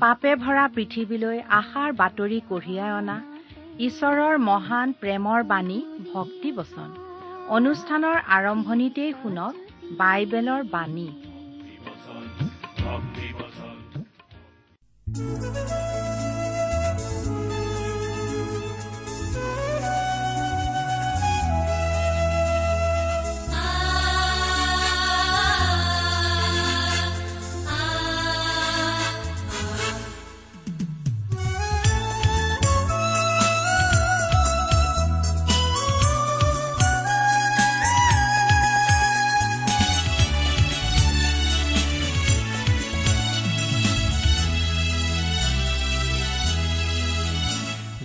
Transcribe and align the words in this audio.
পাপে 0.00 0.30
ভৰা 0.42 0.64
পৃথিৱীলৈ 0.74 1.38
আশাৰ 1.56 1.90
বাতৰি 1.96 2.38
কঢ়িয়াই 2.50 2.92
অনা 2.92 3.16
ঈশ্বৰৰ 3.86 4.38
মহান 4.44 4.94
প্ৰেমৰ 5.00 5.40
বাণী 5.50 5.78
ভক্তি 6.06 6.52
বচন 6.58 6.88
অনুষ্ঠানৰ 7.56 8.16
আৰম্ভণিতেই 8.36 9.12
শুনক 9.18 9.54
বাইবেলৰ 9.98 10.62
বাণী। 10.72 11.08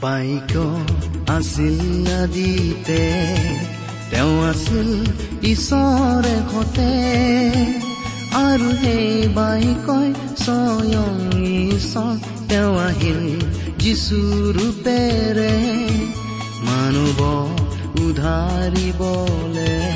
বাইক 0.05 0.53
আছিল 1.29 1.77
নদীতে 2.07 3.03
তেওঁ 4.11 4.35
আছিল 4.45 4.89
ঈশ্বৰে 5.43 6.35
সতে 6.51 6.91
আৰু 8.37 8.69
সেই 8.81 9.27
বাইকই 9.33 10.09
স্বয়ং 10.37 11.15
ঈশ্বৰ 11.73 12.15
তেওঁ 12.49 12.73
আহিল 12.79 13.21
যিচু 13.77 14.19
ৰূপেৰে। 14.57 15.55
মানুহ 16.67 17.19
উধাৰিবলে 18.05 19.94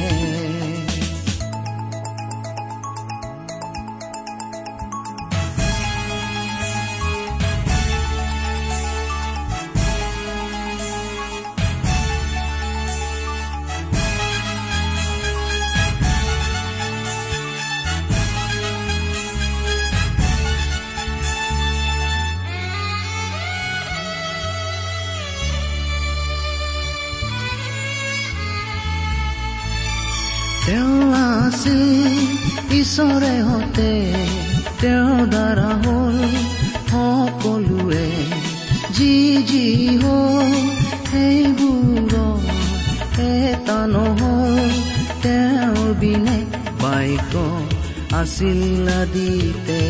আছিল 48.20 48.88
আদিতে 48.88 49.82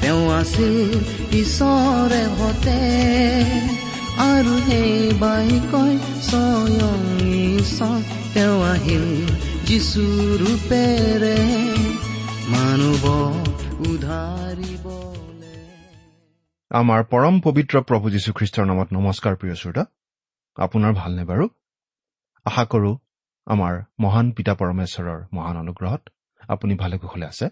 তেওঁ 0.00 0.24
আছিল 0.32 0.90
ঈশ্বৰে 1.32 2.22
হতে। 2.38 2.80
আৰু 4.18 4.52
সেই 4.60 5.12
বাইকৈ 5.12 5.98
স্বয়ং 6.22 7.00
ঈশ্বৰ 7.58 8.00
তেওঁ 8.34 8.58
আহিল 8.62 9.06
যিচু 9.66 10.04
ৰূপেৰে। 10.40 11.40
মানুহ 12.48 13.02
উধাৰিব 13.90 14.84
আমাৰ 16.70 17.04
পৰম 17.04 17.40
পবিত্ৰ 17.40 17.80
প্ৰভু 17.80 18.10
যীশুখ্ৰীষ্টৰ 18.10 18.66
নামত 18.66 18.88
নমস্কাৰ 18.92 19.36
প্ৰিয় 19.36 19.54
শ্ৰোতা। 19.54 19.84
আপোনাৰ 20.56 20.92
ভালনে 20.92 21.24
বাৰু? 21.24 21.48
আশা 22.44 22.64
কৰো 22.64 22.98
আমাৰ 23.46 23.82
মহান 24.00 24.30
পিতা 24.30 24.54
পৰমেশ্বৰৰ 24.54 25.24
মহান 25.32 25.56
অনুগ্ৰহত। 25.56 26.13
আপুনি 26.48 26.74
ভালে 26.74 26.98
কুশলে 26.98 27.26
আছে। 27.26 27.48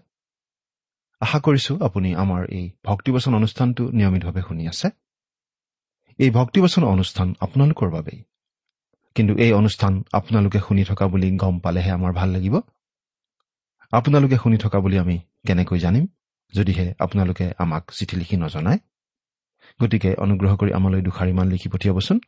আশা 1.19 1.39
কৰিছো 1.39 1.83
আপুনি 1.85 2.15
আমাৰ 2.15 2.45
এই 2.49 2.71
ভক্তিবচন 2.83 3.35
অনুষ্ঠানটো 3.35 3.91
নিয়মিতভাৱে 3.91 4.41
শুনি 4.41 4.67
আছে। 4.67 4.87
এই 6.19 6.29
ভক্তিবচন 6.29 6.83
অনুষ্ঠান 6.83 7.33
আপোনালোকৰ 7.39 7.89
বাবেই। 7.89 8.23
কিন্তু 9.15 9.33
এই 9.37 9.53
অনুষ্ঠান 9.53 10.03
আপোনালোকে 10.11 10.59
শুনি 10.59 10.83
থকা 10.83 11.07
বুলি 11.07 11.37
গম 11.37 11.59
পালেহে 11.59 11.91
আমাৰ 11.91 12.13
ভাল 12.13 12.29
লাগিব। 12.29 12.59
আপোনালোকে 13.91 14.37
শুনি 14.37 14.57
থকা 14.57 14.79
বুলি 14.79 14.97
আমি 14.99 15.19
কেনেকৈ 15.47 15.79
জানিম 15.79 16.07
যদিহে 16.53 16.93
আপোনালোকে 16.99 17.53
আমাক 17.57 17.91
চিঠি 17.91 18.15
লিখি 18.15 18.37
নজনায়। 18.37 18.79
গতিকে 19.81 20.15
অনুগ্ৰহ 20.15 20.55
কৰি 20.55 20.71
আমালৈ 20.73 21.01
দুষাৰিমান 21.01 21.47
লিখি 21.49 21.69
পঠিয়াবচোন। 21.69 22.19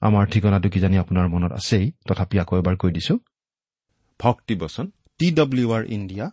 আমাৰ 0.00 0.26
ঠিকনাটো 0.26 0.68
কিজানি 0.70 0.98
আপোনাৰ 0.98 1.28
মনত 1.28 1.52
আছেই 1.52 1.92
তথাপি 2.08 2.38
আকৌ 2.38 2.56
এবাৰ 2.58 2.76
কৈ 2.76 2.92
দিছো। 2.92 3.18
ভক্তিবচন 4.20 4.90
টি 5.20 5.28
ডব্লিউ 5.38 5.68
আৰ 5.76 5.84
ইণ্ডিয়া 5.96 6.26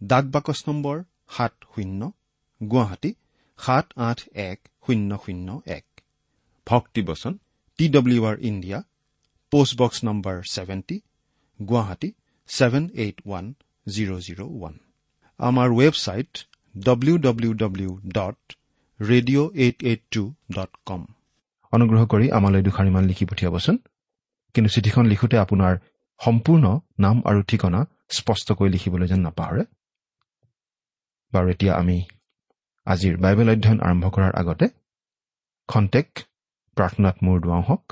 ডাক 0.00 0.24
বাকচ 0.34 0.58
নম্বৰ 0.68 0.96
সাত 1.36 1.54
শূন্য 1.72 2.00
গুৱাহাটী 2.60 3.10
সাত 3.58 3.86
আঠ 4.08 4.18
এক 4.48 4.58
শূন্য 4.84 5.10
শূন্য 5.24 5.48
এক। 5.78 5.86
ভক্তিবচন 6.66 7.32
T 7.78 7.84
W 7.96 8.20
R 8.30 8.36
India 8.50 8.78
post box 9.52 9.98
number 10.08 10.36
seventy 10.54 10.96
Guwahati 11.60 12.10
seven 12.48 12.84
eight 13.02 13.16
one 13.26 13.44
zero' 13.86 14.22
zero' 14.26 14.42
one 14.56 14.74
আমাৰ 15.40 15.68
website 15.80 16.32
W 16.74 17.14
W 17.26 17.52
W 17.62 17.90
dot 18.16 18.38
radio' 19.00 19.48
eight 19.64 19.78
eight 19.90 20.02
two 20.14 20.22
dot 20.56 20.72
com 20.88 21.02
অনুগ্ৰহ 21.72 22.02
কৰি 22.12 22.26
আমালৈ 22.38 22.62
দুষাৰিমান 22.66 23.04
লিখি 23.10 23.24
পঠিয়াবচোন। 23.30 23.76
কিন্তু 24.54 24.68
চিঠিখন 24.74 25.04
লিখোঁতে 25.12 25.36
আপোনাৰ 25.44 25.72
সম্পূৰ্ণ 26.20 26.64
নাম 27.04 27.16
আৰু 27.30 27.40
ঠিকনা 27.50 27.80
স্পষ্টকৈ 28.10 28.68
লিখিবলৈ 28.74 29.06
যেন 29.12 29.20
নাপাহৰে। 29.26 29.64
বাৰু 31.32 31.46
এতিয়া 31.54 31.72
আমি 31.74 31.98
আজিৰ 32.86 33.14
বাইবেল 33.16 33.48
অধ্যয়ন 33.50 33.80
আৰম্ভ 33.80 34.04
কৰাৰ 34.14 34.32
আগতে 34.40 34.66
খন্তেক 35.68 36.08
প্ৰাৰ্থনাত 36.76 37.16
মূৰ 37.24 37.36
দুৱাওঁ 37.40 37.64
হওক। 37.68 37.84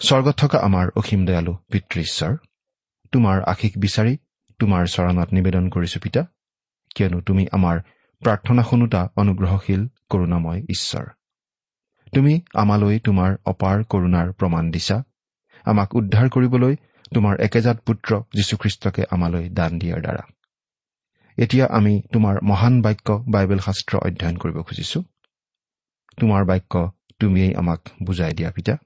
স্বৰ্গত 0.00 0.34
থকা 0.38 0.58
আমাৰ 0.58 0.86
অসীম 0.96 1.20
দয়ালু 1.26 1.52
পিতৃ 1.72 2.00
ঈশ্বৰ 2.00 2.32
তোমাৰ 3.12 3.36
আশীষ 3.52 3.72
বিচাৰি 3.78 4.14
তোমাৰ 4.60 4.82
চৰণত 4.86 5.28
নিবেদন 5.32 5.64
কৰিছো 5.68 5.98
পিতা 6.00 6.22
কিয়নো 6.96 7.18
তুমি 7.20 7.44
আমাৰ 7.52 7.76
প্ৰাৰ্থনা 8.22 8.62
শুনোতা 8.70 9.00
অনুগ্ৰহশীল 9.16 9.82
কৰোণাময় 10.10 10.60
ঈশ্বৰ। 10.68 11.06
তুমি 12.12 12.34
আমালৈ 12.54 12.96
তোমাৰ 12.98 13.30
অপাৰ 13.52 13.76
কৰোণাৰ 13.92 14.28
প্ৰমাণ 14.32 14.64
দিছা 14.70 14.96
আমাক 15.66 15.88
উদ্ধাৰ 16.00 16.26
কৰিবলৈ 16.28 16.74
তোমাৰ 17.14 17.40
একেজাত 17.40 17.80
পুত্ৰ 17.86 18.22
যীশুখ্ৰীষ্টকে 18.34 19.04
আমালৈ 19.10 19.48
দান 19.48 19.78
দিয়াৰ 19.78 20.00
দ্বাৰা। 20.00 20.22
এতিয়া 21.38 21.66
আমি 21.70 22.02
তোমাৰ 22.12 22.42
মহান 22.42 22.82
বাক্য 22.82 23.24
বাইবেল 23.28 23.58
শাস্ত্ৰ 23.58 23.98
অধ্যয়ন 23.98 24.36
কৰিব 24.36 24.62
খুজিছো। 24.62 25.02
তোমাৰ 26.20 26.44
বাক্য 26.44 26.92
তুমিয়েই 27.18 27.54
আমাক 27.54 27.80
বুজাই 28.02 28.32
দিয়া 28.32 28.50
পিতা। 28.50 28.76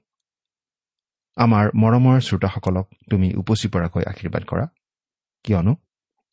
আমাৰ 1.37 1.69
মৰমৰ 1.75 2.19
শ্ৰোতাসকলক 2.19 2.87
তুমি 3.09 3.33
উপচি 3.33 3.67
পৰাকৈ 3.67 4.03
আশীৰ্বাদ 4.03 4.43
কৰা। 4.43 4.67
কিয়নো 5.43 5.75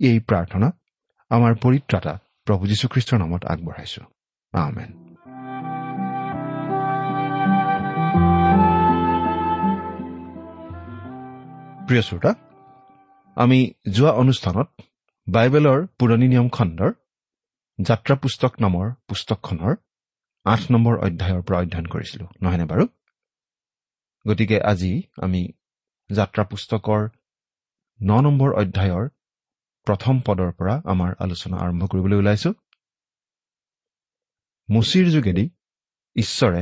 এই 0.00 0.20
প্ৰাৰ্থনা 0.20 0.72
আমাৰ 1.30 1.54
পৰিত্ৰাতা 1.54 2.18
প্ৰভু 2.44 2.66
যীশুখ্ৰীষ্টৰ 2.66 3.18
নামত 3.18 3.44
আগবঢ়াইছো। 3.44 4.02
আমেন। 4.52 5.05
প্ৰিয় 11.86 12.02
শ্ৰোতা 12.02 12.30
আমি 13.36 13.58
যোৱা 13.92 14.12
অনুষ্ঠানত 14.12 14.68
বাইবেলৰ 15.28 15.78
পুৰণি 15.98 16.26
নিয়ম 16.28 16.48
খণ্ডৰ 16.48 16.90
যাত্ৰা 17.78 18.14
পুস্তক 18.16 18.52
নামৰ 18.60 18.86
পুস্তকখনৰ 19.08 19.72
আঠ 20.46 20.62
নম্বৰ 20.70 20.94
অধ্যায়ৰ 20.98 21.42
পৰা 21.42 21.58
অধ্যয়ন 21.58 21.86
কৰিছিলো 21.86 22.26
নহয়নে 22.42 22.66
বাৰু? 22.66 22.84
গতিকে 24.26 24.58
আজি 24.60 24.92
আমি 25.22 25.42
যাত্ৰা 26.10 26.42
পুস্তকৰ 26.44 27.02
ন 28.00 28.10
নম্বৰ 28.20 28.50
অধ্যায়ৰ 28.62 29.04
প্ৰথম 29.86 30.14
পদৰ 30.26 30.50
পৰা 30.52 30.74
আমাৰ 30.84 31.10
আলোচনা 31.18 31.56
আৰম্ভ 31.56 31.82
কৰিবলৈ 31.86 32.16
ওলাইছো। 32.16 32.50
মুচিৰ 34.68 35.06
যোগেদি 35.10 35.44
ঈশ্বৰে 36.16 36.60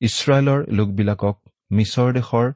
ইছৰাইলৰ 0.00 0.60
লোকবিলাকক 0.72 1.36
মিছৰ 1.70 2.08
দেশৰ 2.12 2.46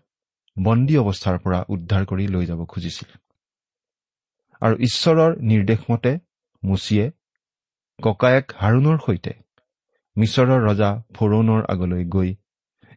বন্দী 0.56 0.96
অৱস্থাৰ 0.96 1.38
পৰা 1.38 1.64
উদ্ধাৰ 1.69 2.06
কৰি 2.06 2.28
লৈ 2.28 2.46
যাব 2.46 2.64
খুজিছিল। 2.64 3.19
আৰু 4.60 4.75
ঈশ্বৰৰ 4.76 5.37
নিৰ্দেশমতে 5.40 6.19
মুচিয়ে 6.64 7.10
ককায়েক 8.02 8.52
হাৰুণৰ 8.56 8.99
সৈতে 9.06 9.32
মিছৰৰ 10.16 10.60
ৰজা 10.69 11.02
ফৰৌনৰ 11.14 11.62
আগলৈ 11.69 12.04
গৈ 12.04 12.34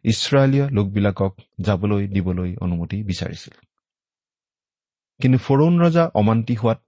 ইছৰাইলীয় 0.04 0.70
লোকবিলাকক 0.70 1.32
যাবলৈ 1.60 2.08
দিবলৈ 2.08 2.56
অনুমতি 2.56 3.02
বিচাৰিছিল। 3.02 3.54
কিন্তু 5.20 5.38
ফৰৌন 5.38 5.80
ৰজা 5.80 6.10
অমান্তি 6.14 6.54
হোৱাত 6.54 6.80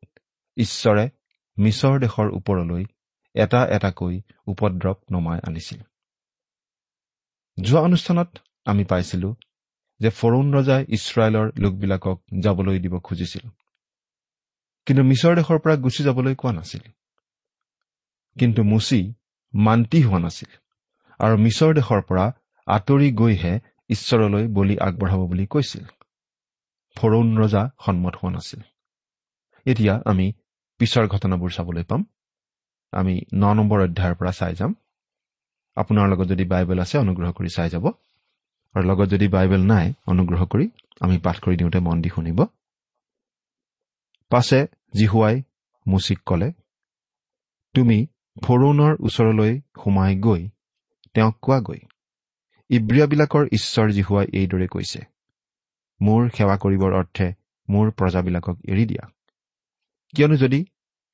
ঈশ্বৰে 0.57 1.11
মিছৰ 1.59 2.01
দেশৰ 2.01 2.29
ওপৰলৈ 2.31 2.85
এটা 3.35 3.67
এটাকৈ 3.67 4.21
উপদ্ৰৱ 4.47 4.95
নমাই 5.13 5.39
আনিছিল। 5.47 5.81
যোৱা 7.63 7.81
অনুষ্ঠানত 7.81 8.39
আমি 8.65 8.85
পাইছিলো 8.85 9.35
যে 10.01 10.11
ফৰৌন 10.11 10.55
ৰজাই 10.55 10.85
ইছৰাইলৰ 10.89 11.53
লোকবিলাকক 11.59 12.23
যাবলৈ 12.41 12.79
দিব 12.79 12.99
খুজিছিল। 12.99 13.49
কিন্তু 14.87 15.03
মিছৰ 15.03 15.35
দেশৰ 15.37 15.59
পৰা 15.59 15.77
গুচি 15.77 16.05
যাবলৈ 16.05 16.35
কোৱা 16.35 16.53
নাছিল। 16.53 16.81
কিন্তু 18.39 18.63
মুচি 18.63 19.15
মান্তি 19.55 20.03
হোৱা 20.03 20.19
নাছিল 20.19 20.49
আৰু 21.19 21.37
মিছৰ 21.37 21.75
দেশৰ 21.75 22.03
পৰা 22.03 22.33
আঁতৰি 22.67 23.13
গৈহে 23.13 23.61
ঈশ্বৰলৈ 23.89 24.49
বলি 24.49 24.79
আগবঢ়াব 24.79 25.27
বুলি 25.27 25.47
কৈছিল। 25.47 25.85
ফৰৌন 26.97 27.39
ৰজা 27.39 27.71
সন্মত 27.87 28.15
হোৱা 28.17 28.33
নাছিল। 28.33 28.61
এতিয়া 29.67 30.03
আমি 30.07 30.33
পিছৰ 30.79 31.07
ঘটনাবোৰ 31.07 31.51
চাবলৈ 31.51 31.85
পাম। 31.85 32.05
আমি 32.93 33.21
ন 33.35 33.53
নম্বৰ 33.55 33.81
অধ্যায়ৰ 33.81 34.15
পৰা 34.15 34.33
চাই 34.33 34.55
যাম। 34.55 34.75
আপোনাৰ 35.77 36.09
লগত 36.09 36.27
যদি 36.27 36.45
বাইবেল 36.45 36.79
আছে 36.79 36.99
অনুগ্ৰহ 36.99 37.33
কৰি 37.33 37.49
চাই 37.49 37.71
যাব। 37.71 37.93
আৰু 38.75 38.85
লগত 38.91 39.09
যদি 39.09 39.27
বাইবেল 39.29 39.63
নাই 39.73 39.87
অনুগ্ৰহ 40.07 40.43
কৰি 40.53 40.67
আমি 41.01 41.17
পাঠ 41.25 41.37
কৰি 41.45 41.57
দিওঁতে 41.61 41.79
মন 41.81 41.97
দি 42.03 42.11
শুনিব। 42.17 42.39
পাছে 44.31 44.61
জিহুৱাই 44.97 45.37
মুচিক 45.87 46.21
কলে 46.29 46.49
তুমি 47.75 47.99
ফৰৌনৰ 48.43 48.93
ওচৰলৈ 49.07 49.53
সোমাই 49.81 50.13
গৈ 50.17 50.43
তেওঁক 51.15 51.37
কোৱাগৈ। 51.43 51.81
ইব্ৰিয়াবিলাকৰ 52.71 53.45
ঈশ্বৰ 53.53 53.87
জিহুৱাই 53.91 54.27
এইদৰে 54.39 54.67
কৈছে 54.75 55.01
মোৰ 56.01 56.21
সেৱা 56.37 56.57
কৰিবৰ 56.65 56.93
অৰ্থে 57.01 57.27
মোৰ 57.69 57.87
প্ৰজাবিলাকক 57.91 58.57
এৰি 58.73 58.85
দিয়া। 58.91 59.05
কিয়নো 60.15 60.37
যদি 60.37 60.61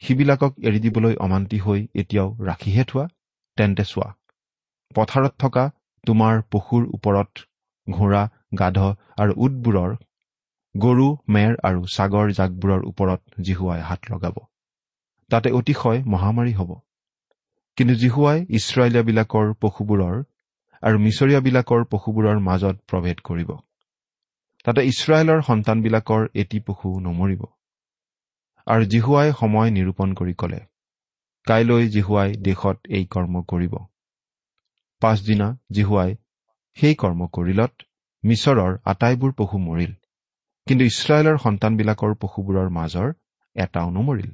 সিবিলাকক 0.03 0.53
এৰি 0.69 0.79
দিবলৈ 0.79 1.15
অমান্তি 1.17 1.59
হৈ 1.59 1.81
এতিয়াও 1.95 2.29
ৰাখিহে 2.41 2.85
থোৱা 2.85 3.05
তেন্তে 3.59 3.85
চোৱা 3.85 4.09
পথাৰত 4.95 5.33
থকা 5.39 5.65
তোমাৰ 6.07 6.43
পশুৰ 6.53 6.83
ওপৰত 6.97 7.31
ঘোঁৰা 7.87 8.23
গাধ 8.59 8.79
আৰু 9.23 9.33
উটবোৰৰ 9.37 9.97
গৰু 10.75 11.07
মেৰ 11.29 11.53
আৰু 11.63 11.81
ছাগৰ 11.95 12.33
জাকবোৰৰ 12.33 12.81
ওপৰত 12.91 13.21
জিহুৱাই 13.41 13.81
হাত 13.81 14.01
লগাব। 14.11 14.37
তাতে 15.31 15.49
অতিশয় 15.51 16.03
মহামাৰী 16.05 16.53
হ'ব। 16.53 16.71
কিন্তু 17.79 17.95
জিহুৱাই 17.95 18.39
ইছৰাইলীয়াবিলাকৰ 18.51 19.47
পশুবোৰৰ 19.61 20.17
আৰু 20.83 20.97
মিছৰীয়াবিলাকৰ 20.99 21.85
পশুবোৰৰ 21.85 22.39
মাজত 22.41 22.77
প্ৰভেদ 22.91 23.19
কৰিব। 23.21 23.51
তাতে 24.65 24.81
ইছৰাইলৰ 24.87 25.41
সন্তানবিলাকৰ 25.43 26.23
এটি 26.35 26.59
পশু 26.61 26.89
নমৰিব। 27.01 27.43
আৰু 28.67 28.85
জিহুৱাই 28.85 29.33
সময় 29.41 29.71
নিৰূপণ 29.71 30.09
কৰি 30.15 30.35
কলে 30.35 30.61
কাইলৈ 31.47 31.89
জিহুৱাই 31.89 32.31
দেশত 32.37 32.79
এই 32.89 33.05
কৰ্ম 33.07 33.43
কৰিব। 33.43 33.75
পাছদিনা 35.03 35.49
জিহুৱাই 35.71 36.11
সেই 36.77 36.95
কৰ্ম 36.95 37.21
কৰিলত 37.27 37.73
মিছৰৰ 38.25 38.73
আটাইবোৰ 38.85 39.33
পশু 39.33 39.59
মৰিল 39.59 39.93
কিন্তু 40.67 40.85
ইছৰাইলৰ 40.85 41.37
সন্তানবিলাকৰ 41.39 42.13
পশুবোৰৰ 42.15 42.69
মাজৰ 42.71 43.09
এটাও 43.57 43.89
নমৰিল। 43.91 44.31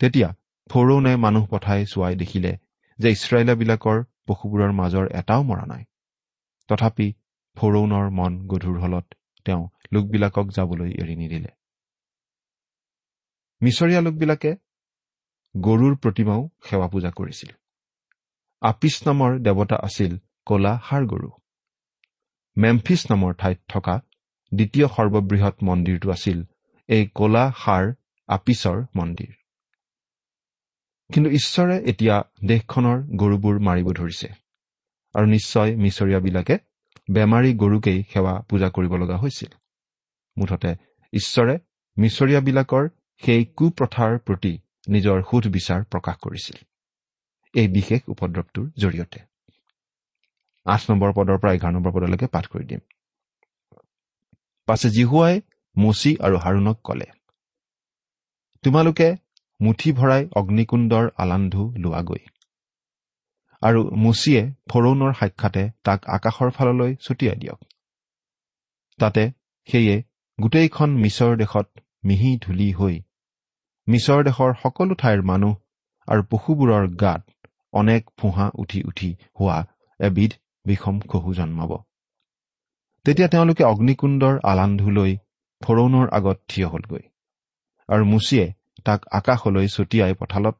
তেতিয়া 0.00 0.28
ফৰৌনে 0.70 1.12
মানুহ 1.16 1.46
পঠাই 1.46 1.86
চোৱাই 1.86 2.14
দেখিলে 2.14 2.52
যে 2.98 3.08
ইছৰাইলাবিলাকৰ 3.10 3.98
পশুবোৰৰ 4.26 4.72
মাজৰ 4.72 5.06
এটাও 5.12 5.42
মৰা 5.42 5.64
নাই। 5.66 5.84
তথাপি 6.68 7.08
ফৰৌনৰ 7.56 8.06
মন 8.10 8.32
গধুৰ 8.46 8.76
হলত 8.80 9.06
তেওঁ 9.46 9.62
লোকবিলাকক 9.92 10.46
যাবলৈ 10.50 10.90
এৰি 10.92 11.14
নিদিলে। 11.16 11.50
মিছৰীয়া 13.60 14.00
লোকবিলাকে 14.00 14.50
গৰুৰ 15.56 15.94
প্ৰতিমাও 15.96 16.42
সেৱা 16.68 16.86
পূজা 16.86 17.10
কৰিছিল। 17.10 17.50
আপিছ 18.62 18.94
নামৰ 19.06 19.30
দেৱতা 19.38 19.76
আছিল 19.76 20.12
কলা 20.46 20.72
সাৰ 20.88 21.02
গৰু 21.06 21.30
মেমফিছ 22.56 23.00
নামৰ 23.10 23.32
ঠাইত 23.34 23.60
থকা 23.68 23.94
দ্বিতীয় 24.52 24.86
সৰ্ববৃহৎ 24.88 25.56
মন্দিৰটো 25.62 26.08
আছিল 26.10 26.38
এই 26.88 27.04
কলা 27.14 27.44
সাৰ 27.56 27.84
আপিছৰ 28.28 28.78
মন্দিৰ। 28.96 29.32
কিন্তু 31.10 31.28
ঈশ্বৰে 31.30 31.76
এতিয়া 31.90 32.16
দেশখনৰ 32.44 32.98
গৰুবোৰ 33.16 33.56
মাৰিব 33.58 33.88
ধৰিছে 33.92 34.28
আৰু 35.14 35.26
নিশ্চয় 35.26 35.70
মিছৰীয়াবিলাকে 35.76 36.54
বেমাৰী 37.10 37.50
গৰুকেই 37.54 37.98
সেৱা 38.12 38.34
পূজা 38.48 38.68
কৰিব 38.70 38.92
লগা 38.94 39.16
হৈছিল। 39.16 39.50
মুঠতে 40.36 40.70
ঈশ্বৰে 41.12 41.54
মিছৰীয়াবিলাকৰ 41.96 42.84
সেই 43.22 43.42
কুপ্ৰথাৰ 43.58 44.12
প্ৰতি 44.18 44.52
নিজৰ 44.88 45.18
সুধ 45.30 45.44
বিচাৰ 45.56 45.80
প্ৰকাশ 45.84 46.16
কৰিছিল। 46.16 46.58
এই 47.54 47.68
বিশেষ 47.68 48.00
উপদ্ৰৱটোৰ 48.08 48.66
জৰিয়তে। 48.78 49.20
আঠ 50.66 50.82
নম্বৰ 50.90 51.10
পদৰ 51.12 51.38
পৰা 51.42 51.52
এঘাৰ 51.52 51.72
নম্বৰ 51.72 51.92
পদলৈকে 51.92 52.26
পাঠ 52.26 52.44
কৰি 52.46 52.64
দিম। 52.64 52.80
পাছে 54.68 54.88
জিহুৱাই 54.90 55.34
মচি 55.76 56.10
আৰু 56.16 56.36
হাৰুণক 56.36 56.78
কলে 56.84 57.08
তোমালোকে 58.64 59.08
মুঠি 59.60 59.90
ভৰাই 59.92 60.22
অগ্নিকুণ্ডৰ 60.36 61.06
আলান্ধু 61.16 61.62
লোৱাগৈ। 61.76 62.22
আৰু 63.62 63.80
মুচিয়ে 63.96 64.42
ফৰৌনৰ 64.70 65.12
সাক্ষাতে 65.12 65.62
তাক 65.84 66.00
আকাশৰ 66.08 66.50
ফাললৈ 66.50 66.92
ছটিয়াই 66.96 67.36
দিয়ক। 67.36 67.60
তাতে 68.98 69.24
সেয়ে 69.68 69.96
গোটেইখন 70.38 70.90
মিছৰ 70.96 71.32
দেশত 71.36 71.68
মিহি 72.04 72.30
ধূলি 72.42 72.68
হৈ 72.72 72.96
মিছৰ 73.88 74.20
দেশৰ 74.24 74.50
সকলো 74.62 74.94
ঠাইৰ 74.94 75.20
মানুহ 75.22 75.52
আৰু 76.08 76.22
পশুবোৰৰ 76.30 76.84
গাত 76.96 77.22
অনেক 77.72 78.10
ফোঁহা 78.18 78.46
উঠি 78.54 78.80
উঠি 78.82 79.10
হোৱা 79.40 79.58
এবিধ 80.00 80.32
বিষম 80.66 80.96
খহু 81.00 81.30
জন্মাব। 81.34 81.72
তেতিয়া 83.06 83.28
তেওঁলোকে 83.28 83.64
অগ্নিকুণ্ডৰ 83.64 84.34
আলান্ধু 84.42 84.90
লৈ 84.90 85.12
ফৰৌনৰ 85.62 86.06
আগত 86.12 86.38
থিয় 86.48 86.66
হলগৈ 86.66 87.04
আৰু 87.88 88.04
মুচিয়ে 88.04 88.46
তাক 88.84 89.00
আকাশলৈ 89.12 89.66
ছটিয়াই 89.68 90.14
পঠালত 90.14 90.58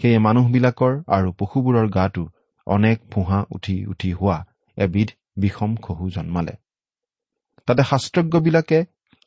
সেয়ে 0.00 0.18
মানুহবিলাকৰ 0.18 0.92
আৰু 1.06 1.28
পশুবোৰৰ 1.38 1.86
গাটো 1.90 2.24
অনেক 2.66 2.98
ফোঁহা 3.10 3.38
উঠি 3.50 3.76
উঠি 3.86 4.10
হোৱা 4.12 4.38
এবিধ 4.76 5.08
বিষম 5.36 5.76
খহু 5.76 6.04
জন্মালে। 6.10 6.54
তাতে 7.66 7.82
শাস্ত্ৰজ্ঞবিলাকে 7.82 8.78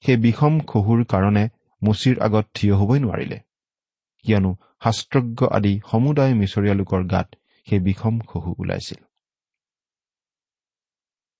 সেই 0.04 0.18
বিষম 0.18 0.54
খহুৰ 0.60 1.00
কাৰণে 1.04 1.44
মুচিৰ 1.82 2.16
আগত 2.20 2.46
থিয় 2.54 2.74
হবই 2.76 3.00
নোৱাৰিলে। 3.00 3.40
কিয়নো 4.26 4.52
শাস্ত্ৰজ্ঞ 4.84 5.40
আদি 5.52 5.74
সমুদায় 5.92 6.34
মিছৰীয়া 6.34 6.76
লোকৰ 6.76 7.02
গাত 7.04 7.28
সেই 7.68 7.80
বিষম 7.80 8.20
খহু 8.20 8.52
ওলাইছিল। 8.60 9.02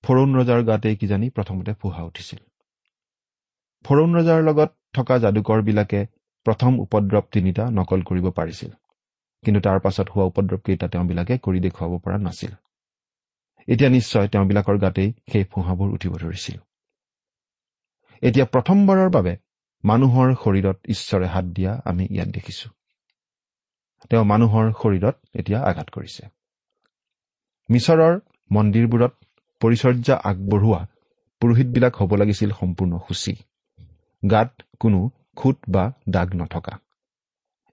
ফৰৌন 0.04 0.30
ৰজাৰ 0.36 0.62
গাতেই 0.62 0.96
কিজানি 0.96 1.30
প্ৰথমতে 1.30 1.72
ফোহা 1.72 2.02
উঠিছিল। 2.02 2.40
ফৰৌন 3.84 4.10
ৰজাৰ 4.14 4.42
লগত 4.42 4.70
থকা 4.92 5.18
যাদুকৰবিলাকে 5.18 6.06
প্ৰথম 6.46 6.72
উপদ্ৰৱ 6.78 7.24
তিনিটা 7.32 7.64
নকল 7.70 8.02
কৰিব 8.02 8.30
পাৰিছিল। 8.30 8.70
কিন্তু 9.44 9.60
তাৰ 9.60 9.78
পাছত 9.80 10.06
হোৱা 10.10 10.24
উপদ্ৰৱকেইটা 10.24 10.86
তেওঁবিলাকে 10.88 11.38
কৰি 11.38 11.60
দেখুৱাব 11.60 11.98
পৰা 11.98 12.18
নাছিল। 12.18 12.52
এতিয়া 13.68 13.90
নিশ্চয় 13.90 14.28
তেওঁবিলাকৰ 14.28 14.78
গাতেই 14.78 15.14
সেই 15.32 15.44
ফোঁহাবোৰ 15.44 15.88
উঠিব 15.90 16.12
ধৰিছিল। 16.16 16.58
এতিয়া 18.22 18.46
প্ৰথমবাৰৰ 18.46 19.10
বাবে 19.10 19.36
মানুহৰ 19.84 20.34
শৰীৰত 20.34 20.78
ঈশ্বৰে 20.88 21.26
হাত 21.26 21.44
দিয়া 21.44 21.82
আমি 21.84 22.06
ইয়াত 22.10 22.28
দেখিছো। 22.28 22.70
তেওঁ 24.10 24.24
মানুহৰ 24.24 24.72
শৰীৰত 24.72 25.14
এতিয়া 25.34 25.60
আঘাত 25.62 25.90
কৰিছে। 25.90 26.26
মিছৰৰ 27.70 28.20
মন্দিৰবোৰত 28.52 29.12
পৰিচৰ্যা 29.60 30.20
আগবঢ়োৱা 30.24 30.86
পুৰোহিতবিলাক 31.40 31.96
হ'ব 31.96 32.14
লাগিছিল 32.14 32.50
সম্পূৰ্ণ 32.50 32.98
সূচী। 32.98 33.34
গাত 34.30 34.62
কোনো 34.80 35.10
খুট 35.36 35.58
বা 35.68 35.92
দাগ 36.08 36.34
নথকা। 36.34 36.78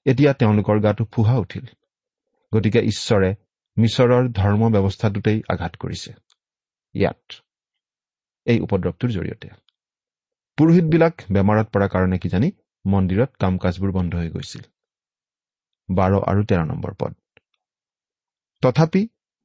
এতিয়া 0.06 0.34
তেওঁলোকৰ 0.34 0.80
গাটো 0.80 1.06
ফুহা 1.06 1.38
উঠিল। 1.38 1.66
গতিকে 2.54 2.80
ঈশ্বৰে 2.80 3.36
মিছৰৰ 3.78 4.30
ধৰ্ম 4.30 4.70
ব্যৱস্থাটোতেই 4.70 5.42
আঘাত 5.50 5.76
কৰিছে। 5.76 6.14
ইয়াত। 6.94 7.34
এই 8.46 8.60
উপদ্ৰৱটোৰ 8.60 9.10
জৰিয়তে। 9.10 9.50
পুৰোহিতবিলাক 10.58 11.24
বেমাৰত 11.32 11.68
পৰা 11.74 11.88
কাৰণে 11.88 12.18
কিজানি 12.18 12.50
মন্দিৰত 12.86 13.32
কাম 13.40 13.58
কাজবোৰ 13.58 13.92
বন্ধ 13.92 14.12
হৈ 14.16 14.30
গৈছিল। 14.30 14.64
বাৰ 15.90 16.12
আৰু 16.32 16.42
তেৰ 16.44 16.62
নম্বৰ 16.66 16.94
পদ। 17.00 17.14
তথাপি 18.64 19.02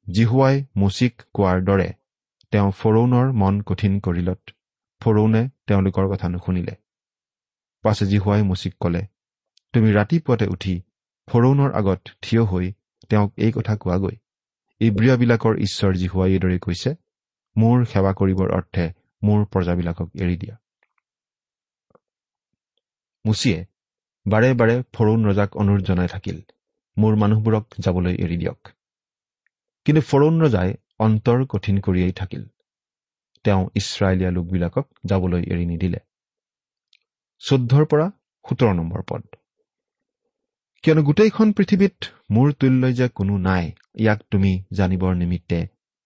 জিহুৱাই 0.07 0.55
মুচিক 0.75 1.13
কোৱাৰ 1.33 1.63
দৰে 1.63 1.87
তেওঁ 2.53 2.71
ফৰৌনৰ 2.71 3.31
মন 3.41 3.55
কঠিন 3.61 3.93
কৰিলত। 3.99 4.41
ফৰৌনে 5.01 5.41
তেওঁলোকৰ 5.67 6.05
কথা 6.11 6.27
নুশুনিলে। 6.29 6.75
পাছে 7.83 8.05
জিহুৱাই 8.05 8.43
মুচিক 8.43 8.73
কলে 8.79 9.01
তুমি 9.73 9.89
ৰাতিপুৱাতে 9.91 10.45
উঠি 10.47 10.75
ফৰৌনৰ 11.27 11.69
আগত 11.73 12.01
থিয় 12.21 12.43
হৈ 12.43 12.71
তেওঁক 13.09 13.31
এই 13.37 13.51
কথা 13.51 13.73
কোৱাগৈ। 13.75 14.15
ইব্ৰিয়াবিলাকৰ 14.81 15.53
ঈশ্বৰ 15.57 15.91
জিহুৱাই 15.95 16.31
এইদৰে 16.33 16.57
কৈছে 16.59 16.95
মোৰ 17.55 17.77
সেৱা 17.91 18.11
কৰিবৰ 18.19 18.49
অৰ্থে 18.57 18.85
মোৰ 19.23 19.39
প্ৰজাবিলাকক 19.45 20.09
এৰি 20.15 20.35
দিয়া। 20.37 20.55
মুচিয়ে 23.27 23.59
বাৰে 24.25 24.49
বাৰে 24.59 24.75
ফৰৌন 24.93 25.25
ৰজাক 25.29 25.57
অনুৰোধ 25.61 25.87
জনাই 25.89 26.09
থাকিল 26.13 26.37
মোৰ 26.97 27.15
মানুহবোৰক 27.21 27.79
যাবলৈ 27.79 28.13
এৰি 28.25 28.37
দিয়ক। 28.37 28.71
কিন্তু 29.85 30.01
ফৰৌন 30.09 30.35
ৰজাই 30.41 30.69
অন্তৰ 30.99 31.43
কঠিন 31.49 31.75
কৰিয়েই 31.79 32.13
থাকিল। 32.19 32.43
তেওঁ 33.45 33.63
ইছৰাইলীয়া 33.75 34.31
লোকবিলাকক 34.31 34.85
যাবলৈ 35.05 35.43
এৰি 35.53 35.65
নিদিলে। 35.71 35.99
চৈধ্যৰ 37.41 37.83
পৰা 37.91 38.07
সোতৰ 38.45 38.73
নম্বৰ 38.73 39.03
পদ। 39.09 39.23
কিয়নো 40.83 41.01
গোটেইখন 41.03 41.51
পৃথিৱীত 41.57 42.09
মোৰ 42.31 42.51
তুল্য 42.59 42.91
যে 42.93 43.07
কোনো 43.17 43.37
নাই 43.37 43.65
ইয়াক 43.99 44.19
তুমি 44.31 44.51
জানিবৰ 44.73 45.15
নিমিত্তে 45.21 45.59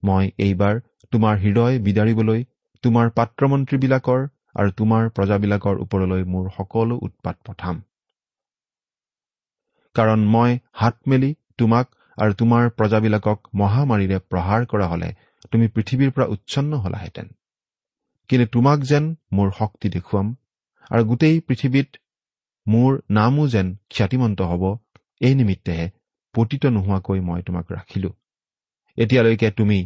মই 0.04 0.26
এইবাৰ 0.46 0.80
তোমাৰ 1.14 1.42
হৃদয় 1.44 1.80
বিদাৰিবলৈ 1.88 2.46
তোমাৰ 2.84 3.10
পাত্ৰমন্ত্ৰীবিলাকৰ 3.18 4.22
আৰু 4.56 4.70
তোমাৰ 4.80 5.04
প্ৰজাবিলাকৰ 5.16 5.76
ওপৰলৈ 5.86 6.24
মোৰ 6.34 6.46
সকলো 6.58 6.96
উৎপাত 7.02 7.36
পঠাম। 7.48 7.76
কাৰণ 9.96 10.20
মই 10.34 10.52
হাত 10.74 10.96
মেলি 11.08 11.30
তোমাক 11.58 11.88
আৰু 12.18 12.32
তোমাৰ 12.34 12.70
প্ৰজাবিলাকক 12.78 13.40
মহামাৰীৰে 13.54 14.18
প্ৰহাৰ 14.32 14.62
কৰা 14.66 14.88
হলে 14.88 15.10
তুমি 15.52 15.68
পৃথিৱীৰ 15.76 16.12
পৰা 16.16 16.26
উচ্ছন্ন 16.26 16.72
হলাহেঁতেন। 16.84 17.28
কিন্তু 18.30 18.46
তোমাক 18.48 18.80
যেন 18.92 19.06
মোৰ 19.34 19.50
শক্তি 19.60 19.88
দেখুৱাম 19.90 20.28
আৰু 20.92 21.04
গোটেই 21.06 21.38
পৃথিৱীত 21.48 21.90
মোৰ 22.68 22.92
নামো 23.10 23.44
যেন 23.48 23.68
খ্যাতিমন্ত 23.90 24.40
হ'ব 24.42 24.64
এই 25.22 25.34
নিমিত্তেহে 25.36 25.86
পতিত 26.36 26.64
নোহোৱাকৈ 26.76 27.20
মই 27.28 27.42
তোমাক 27.48 27.66
ৰাখিলো। 27.72 28.10
এতিয়ালৈকে 28.98 29.50
তুমি 29.52 29.80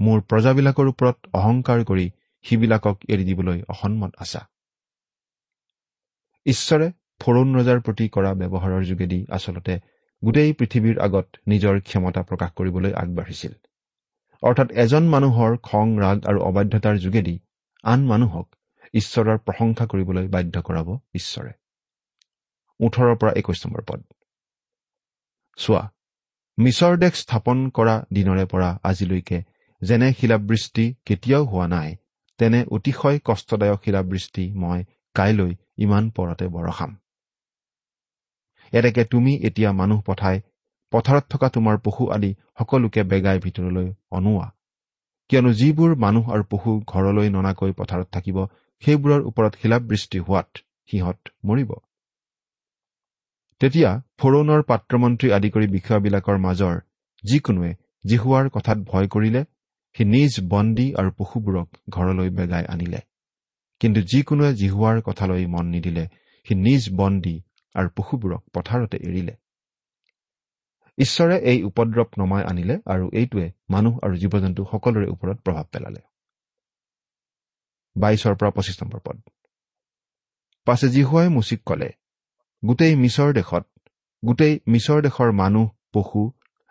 মোৰ 0.00 0.18
প্ৰজাবিলাকৰ 0.30 0.86
ওপৰত 0.92 1.16
অহংকাৰ 1.32 1.80
কৰি 1.84 2.06
সিবিলাকক 2.44 2.96
এৰি 3.08 3.24
দিবলৈ 3.24 3.62
অসন্মত 3.68 4.12
আছা। 4.18 4.42
ঈশ্বৰে 6.46 6.86
ফৰুণ 7.20 7.48
ৰজাৰ 7.56 7.80
প্ৰতি 7.80 8.08
কৰা 8.08 8.30
ব্যৱহাৰৰ 8.34 8.82
যোগেদি 8.84 9.26
আচলতে 9.30 9.74
গোটেই 10.22 10.52
পৃথিৱীৰ 10.52 10.96
আগত 11.00 11.26
নিজৰ 11.48 11.80
ক্ষমতা 11.80 12.22
প্ৰকাশ 12.22 12.50
কৰিবলৈ 12.50 12.92
আগবাঢ়িছিল। 12.92 13.52
অৰ্থাৎ 14.42 14.68
এজন 14.72 15.04
মানুহৰ 15.08 15.56
খং 15.62 15.86
ৰাগ 15.98 16.18
আৰু 16.26 16.40
অবাধ্যতাৰ 16.40 16.96
যোগেদি 16.98 17.36
আন 17.84 18.00
মানুহক 18.06 18.48
ঈশ্বৰৰ 18.94 19.38
প্ৰশংসা 19.38 19.86
কৰিবলৈ 19.86 20.26
বাধ্য 20.28 20.62
কৰাব 20.62 20.88
ঈশ্বৰে। 21.14 21.52
ওঠৰৰ 22.80 23.16
পৰা 23.16 23.32
একৈশ 23.36 23.66
নম্বৰ 23.66 23.82
পদ। 23.88 24.00
চোৱা 25.58 25.82
মিছৰ 26.58 26.96
দেশ 26.96 27.14
স্থাপন 27.14 27.58
কৰা 27.70 28.04
দিনৰে 28.12 28.44
পৰা 28.46 28.78
আজিলৈকে 28.82 29.38
যেনে 29.82 30.12
শিলাবৃষ্টি 30.12 30.94
কেতিয়াও 31.06 31.44
হোৱা 31.44 31.66
নাই 31.68 31.96
তেনে 32.40 32.60
অতিশয় 32.76 33.18
কষ্টদায়ক 33.24 33.80
শিলাবৃষ্টি 33.84 34.44
মই 34.62 34.80
কাইলৈ 35.14 35.50
ইমান 35.84 36.04
পৰতে 36.16 36.46
বৰষাম। 36.54 36.90
এনেকে 38.72 39.02
তুমি 39.12 39.32
এতিয়া 39.48 39.70
মানুহ 39.80 39.98
পঠাই 40.08 40.36
পথাৰত 40.92 41.24
থকা 41.32 41.48
তোমাৰ 41.56 41.76
পশু 41.84 42.04
আদি 42.16 42.30
সকলোকে 42.58 43.02
বেগাই 43.10 43.38
ভিতৰলৈ 43.44 43.88
অনোৱা। 44.16 44.46
কিয়নো 45.30 45.50
যিবোৰ 45.60 45.90
মানুহ 46.04 46.24
আৰু 46.34 46.44
পশু 46.52 46.72
ঘৰলৈ 46.92 47.28
ননাকৈ 47.36 47.72
পথাৰত 47.80 48.08
থাকিব 48.14 48.38
সেইবোৰৰ 48.82 49.20
ওপৰত 49.30 49.52
শিলাবৃষ্টি 49.60 50.18
হোৱাত 50.26 50.48
সিহঁত 50.90 51.20
মৰিব। 51.44 51.70
তেতিয়া 53.60 53.90
ফৰৌনৰ 54.20 54.60
পাত্ৰমন্ত্ৰী 54.70 55.28
আদি 55.36 55.48
কৰি 55.54 55.66
বিষয়াবিলাকৰ 55.76 56.36
মাজৰ 56.46 56.76
যিকোনোৱে 57.24 57.72
জিহুৱাৰ 58.04 58.46
কথাত 58.50 58.78
ভয় 58.90 59.08
কৰিলে 59.14 59.42
সি 59.96 60.04
নিজ 60.04 60.32
বন্দী 60.48 60.86
আৰু 60.94 61.10
পশুবোৰক 61.18 61.68
ঘৰলৈ 61.90 62.30
বেগাই 62.30 62.64
আনিলে। 62.66 63.00
কিন্তু 63.80 64.00
যিকোনোৱে 64.00 64.54
জিহুৱাৰ 64.54 65.02
কথালৈ 65.02 65.46
মন 65.46 65.66
নিদিলে 65.66 66.04
সি 66.46 66.54
নিজ 66.54 66.82
বন্দী 66.96 67.36
আৰু 67.74 67.88
পশুবোৰক 67.96 68.42
পথাৰতে 68.54 68.96
এৰিলে। 68.96 69.34
ঈশ্বৰে 70.98 71.36
এই 71.40 71.58
উপদ্ৰৱ 71.62 72.08
নমাই 72.18 72.42
আনিলে 72.44 72.74
আৰু 72.86 73.10
এইটোৱে 73.12 73.52
মানুহ 73.70 73.98
আৰু 74.04 74.14
জীৱ 74.16 74.34
জন্তু 74.40 74.62
সকলোৰে 74.72 75.06
ওপৰত 75.08 75.38
প্ৰভাৱ 75.38 75.64
পেলালে। 75.72 76.00
বাইছৰ 77.96 78.34
পৰা 78.34 78.50
পঁচিছ 78.50 78.82
নম্বৰ 78.82 79.00
পদ। 79.04 79.16
পাছে 80.66 80.88
জিহুৱাই 80.88 81.28
মুচিক 81.28 81.60
কলে 81.64 81.90
গোটেই 82.64 82.94
মিছৰ 82.96 83.32
দেশত 83.32 83.64
গোটেই 84.24 84.54
মিছৰ 84.68 84.98
দেশৰ 85.02 85.32
মানুহ 85.32 85.68
পশু 85.92 86.22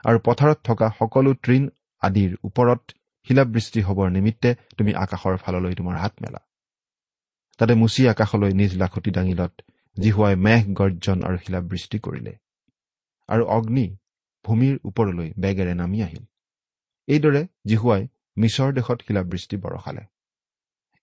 আৰু 0.06 0.18
পথাৰত 0.26 0.58
থকা 0.64 0.88
সকলো 1.00 1.34
তৃণ 1.34 1.70
আদিৰ 2.02 2.36
ওপৰত 2.44 2.82
শিলাবৃষ্টি 3.28 3.80
হবৰ 3.82 4.08
নিমিত্তে 4.10 4.50
তুমি 4.78 4.92
আকাশৰ 5.04 5.36
ফাললৈ 5.38 5.74
তোমাৰ 5.76 5.96
হাত 5.98 6.14
মেলা। 6.22 6.42
তাতে 7.60 7.74
মুচি 7.76 8.02
আকাশলৈ 8.08 8.52
নিজ 8.54 8.72
লাখুটি 8.82 9.12
দাঙিলত 9.12 9.54
জিহুৱাই 9.98 10.36
মেঘ 10.36 10.64
গৰ্জন 10.74 11.18
আৰু 11.24 11.38
শিলাবৃষ্টি 11.38 11.98
কৰিলে। 12.00 12.34
আৰু 13.30 13.44
অগ্নি 13.58 13.86
ভূমিৰ 14.46 14.76
ওপৰলৈ 14.86 15.30
বেগেৰে 15.38 15.74
নামি 15.74 16.00
আহিল। 16.04 16.24
এইদৰে 17.08 17.42
জীহুৱাই 17.66 18.02
মিছৰ 18.38 18.70
দেশত 18.74 19.00
শিলাবৃষ্টি 19.08 19.56
বৰষালে। 19.58 20.04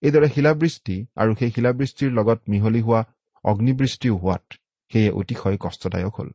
এইদৰে 0.02 0.28
শিলাবৃষ্টি 0.28 0.96
আৰু 1.16 1.30
সেই 1.34 1.50
শিলাবৃষ্টিৰ 1.50 2.10
লগত 2.12 2.38
মিহলি 2.48 2.80
হোৱা 2.80 3.00
অগ্নিবৃষ্টিও 3.44 4.14
হোৱাত 4.16 4.44
সেয়ে 4.92 5.10
অতিশয় 5.10 5.56
কষ্টদায়ক 5.60 6.14
হ'ল। 6.18 6.30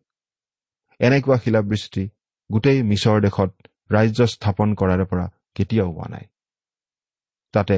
এনেকুৱা 0.99 1.37
শিলাবৃষ্টি 1.37 2.03
গোটেই 2.49 2.79
মিছৰ 2.83 3.17
দেশত 3.21 3.51
ৰাজ্য 3.91 4.19
স্থাপন 4.27 4.69
কৰাৰ 4.73 5.01
পৰা 5.05 5.25
কেতিয়াও 5.55 5.89
হোৱা 5.91 6.07
নাই। 6.09 6.25
তাতে 7.53 7.77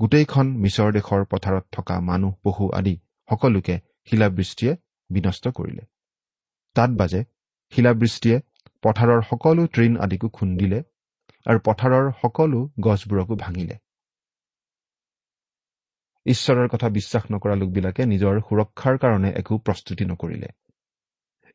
গোটেইখন 0.00 0.46
মিছৰ 0.56 0.92
দেশৰ 0.92 1.22
পথাৰত 1.24 1.64
থকা 1.72 2.00
মানুহ 2.00 2.32
পশু 2.42 2.66
আদি 2.70 2.94
সকলোকে 3.28 3.80
শিলাবৃষ্টিয়ে 4.04 4.72
বিনষ্ট 5.10 5.48
কৰিলে। 5.48 5.82
তাত 6.76 6.90
বাজে 6.90 7.24
শিলাবৃষ্টিয়ে 7.72 8.36
পথাৰৰ 8.82 9.20
সকলো 9.22 9.66
তৃণ 9.66 9.92
আদিকো 9.96 10.28
খুন্দিলে 10.28 10.82
আৰু 11.46 11.58
পথাৰৰ 11.64 12.12
সকলো 12.22 12.60
গছবোৰকো 12.80 13.36
ভাঙিলে। 13.36 13.76
ঈশ্বৰৰ 16.26 16.68
কথা 16.68 16.88
বিশ্বাস 16.88 17.24
নকৰা 17.32 17.54
লোকবিলাকে 17.54 18.02
নিজৰ 18.06 18.40
সুৰক্ষাৰ 18.40 18.98
কাৰণে 18.98 19.30
একো 19.30 19.58
প্ৰস্তুতি 19.58 20.04
নকৰিলে। 20.04 20.48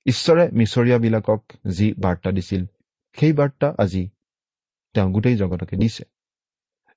ঈশ্বৰে 0.05 0.43
মিছৰীয়াবিলাকক 0.51 1.41
যি 1.71 1.87
বাৰ্তা 1.97 2.31
দিছিল 2.31 2.65
সেই 3.17 3.33
বাৰ্তা 3.33 3.67
আজি 3.77 4.03
তেওঁ 4.93 5.09
গোটেই 5.11 5.35
জগতকে 5.35 5.75
দিছে। 5.75 6.03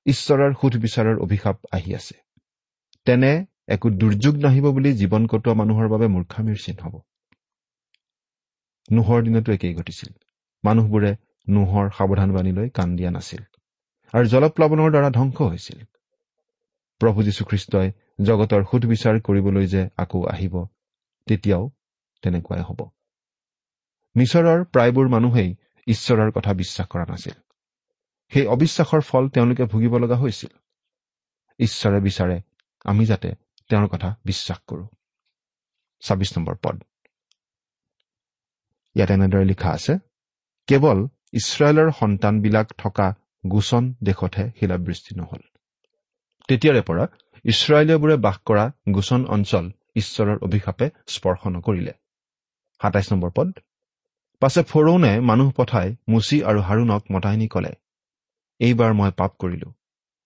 ঈশ্বৰৰ 0.05 0.51
সুধবিচাৰৰ 0.53 1.17
অভিশাপ 1.19 1.57
আহি 1.71 1.95
আছে। 1.95 2.15
তেনে 3.07 3.45
একো 3.67 3.89
দুৰ্যোগ 3.89 4.35
নাহিব 4.35 4.65
বুলি 4.71 4.91
জীৱন 4.93 5.23
কটোৱা 5.27 5.53
মানুহৰ 5.53 5.87
বাবে 5.87 6.07
মূৰ্খামীৰ 6.07 6.57
চিন 6.57 6.77
হ'ব। 6.83 6.95
নোহৰ 8.93 9.19
দিনতো 9.23 9.49
একেই 9.53 9.73
ঘটিছিল। 9.73 10.09
মানুহবোৰে 10.63 11.11
নোহৰ 11.47 11.85
সাৱধানবাণী 11.97 12.51
লৈ 12.51 12.69
কাণ 12.69 12.95
দিয়া 12.95 13.11
নাছিল 13.11 13.41
আৰু 14.13 14.25
জলপ্লাৱনৰ 14.27 14.89
দ্বাৰা 14.91 15.09
ধ্বংস 15.09 15.37
হৈছিল। 15.41 15.79
প্ৰভু 17.01 17.19
যীশুখ্ৰীষ্টই 17.23 17.87
জগতৰ 18.25 18.61
সুধবিচাৰ 18.71 19.15
কৰিবলৈ 19.21 19.65
যে 19.67 19.81
আকৌ 19.97 20.19
আহিব 20.25 20.55
তেতিয়াও 21.27 21.63
তেনেকুৱাই 22.23 22.61
হ'ব। 22.61 22.79
মিছৰৰ 24.15 24.59
প্ৰায়বোৰ 24.63 25.07
মানুহেই 25.09 25.49
ঈশ্বৰৰ 25.87 26.31
কথা 26.31 26.53
বিশ্বাস 26.53 26.87
কৰা 26.87 27.05
নাছিল। 27.09 27.44
সেই 28.29 28.47
অবিশ্বাসৰ 28.47 29.01
ফল 29.01 29.29
তেওঁলোকে 29.29 29.63
ভুগিব 29.63 29.97
লগা 29.97 30.15
হৈছিল। 30.15 30.57
ঈশ্বৰে 31.59 31.99
বিচাৰে 31.99 32.41
আমি 32.85 33.05
যাতে 33.05 33.35
তেওঁৰ 33.69 33.87
কথা 33.87 34.15
বিশ্বাস 34.25 34.59
কৰোঁ। 34.67 34.87
ছাব্বিছ 36.01 36.37
নম্বৰ 36.37 36.55
পদ। 36.55 36.83
ইয়াত 38.95 39.11
এনেদৰে 39.11 39.45
লিখা 39.45 39.69
আছে 39.69 39.97
কেৱল 40.67 41.07
ইছৰাইলৰ 41.33 41.91
সন্তানবিলাক 41.99 42.67
থকা 42.77 43.13
গোচন 43.47 43.93
দেশতহে 44.03 44.51
শিলাবৃষ্টি 44.59 45.15
নহল। 45.15 45.39
তেতিয়াৰে 46.47 46.81
পৰা 46.81 47.07
ইছৰাইলীয়বোৰে 47.43 48.17
বাস 48.17 48.37
কৰা 48.37 48.71
গোচন 48.89 49.25
অঞ্চল 49.25 49.71
ঈশ্বৰৰ 49.95 50.37
অভিশাপে 50.41 50.89
স্পৰ্শ 51.07 51.47
নকৰিলে। 51.47 51.93
সাতাইছ 52.81 53.13
নম্বৰ 53.13 53.31
পদ। 53.35 53.59
পাছে 54.39 54.63
ফৰৌনে 54.63 55.19
মানুহ 55.19 55.51
পঠাই 55.51 55.95
মুচি 56.09 56.43
আৰু 56.43 56.61
হাৰুণক 56.61 57.03
মতাই 57.11 57.37
নি 57.37 57.47
কলে 57.47 57.73
এইবাৰ 58.59 58.91
মই 58.93 59.11
পাপ 59.11 59.31
কৰিলো। 59.39 59.69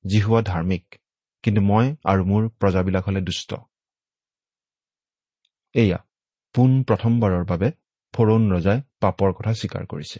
জিহুৱা 0.05 0.41
ধাৰ্মিক 0.41 0.99
কিন্তু 1.43 1.61
মই 1.61 1.85
আৰু 2.03 2.25
মোৰ 2.25 2.43
প্ৰজাবিলাক 2.59 3.03
হলে 3.05 3.21
দুষ্ট। 3.21 3.49
এয়া 5.75 5.99
পোন 6.55 6.71
প্ৰথমবাৰৰ 6.83 7.43
বাবে 7.45 7.71
ফৰৌন 8.13 8.43
ৰজাই 8.51 8.79
পাপৰ 8.99 9.33
কথা 9.33 9.51
স্বীকাৰ 9.53 9.83
কৰিছে। 9.85 10.19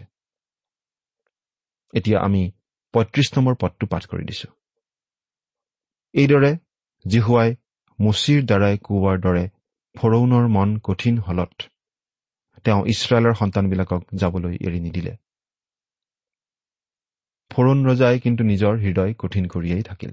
এতিয়া 1.94 2.18
আমি 2.20 2.42
পঁয়ত্ৰিশ 2.94 3.28
নম্বৰ 3.38 3.56
পদটো 3.56 3.86
পাঠ 3.88 4.04
কৰি 4.06 4.24
দিছো। 4.24 4.50
এইদৰে 6.14 6.52
জিহুৱাই 7.06 7.56
মুচিৰ 8.00 8.40
দ্বাৰাই 8.46 8.76
কোৱাৰ 8.84 9.18
দৰে 9.20 9.44
ফৰৌনৰ 9.96 10.46
মন 10.48 10.70
কঠিন 10.84 11.16
হলত 11.20 11.70
তেওঁ 12.66 12.82
ইছৰাইলৰ 12.86 13.34
সন্তানবিলাকক 13.34 14.02
যাবলৈ 14.14 14.56
এৰি 14.62 14.80
নিদিলে। 14.80 15.14
ফৰৌন 17.52 17.80
ৰজাই 17.90 18.16
কিন্তু 18.20 18.42
নিজৰ 18.52 18.74
হৃদয় 18.84 19.14
কঠিন 19.22 19.46
কৰিয়েই 19.54 19.84
থাকিল। 19.84 20.12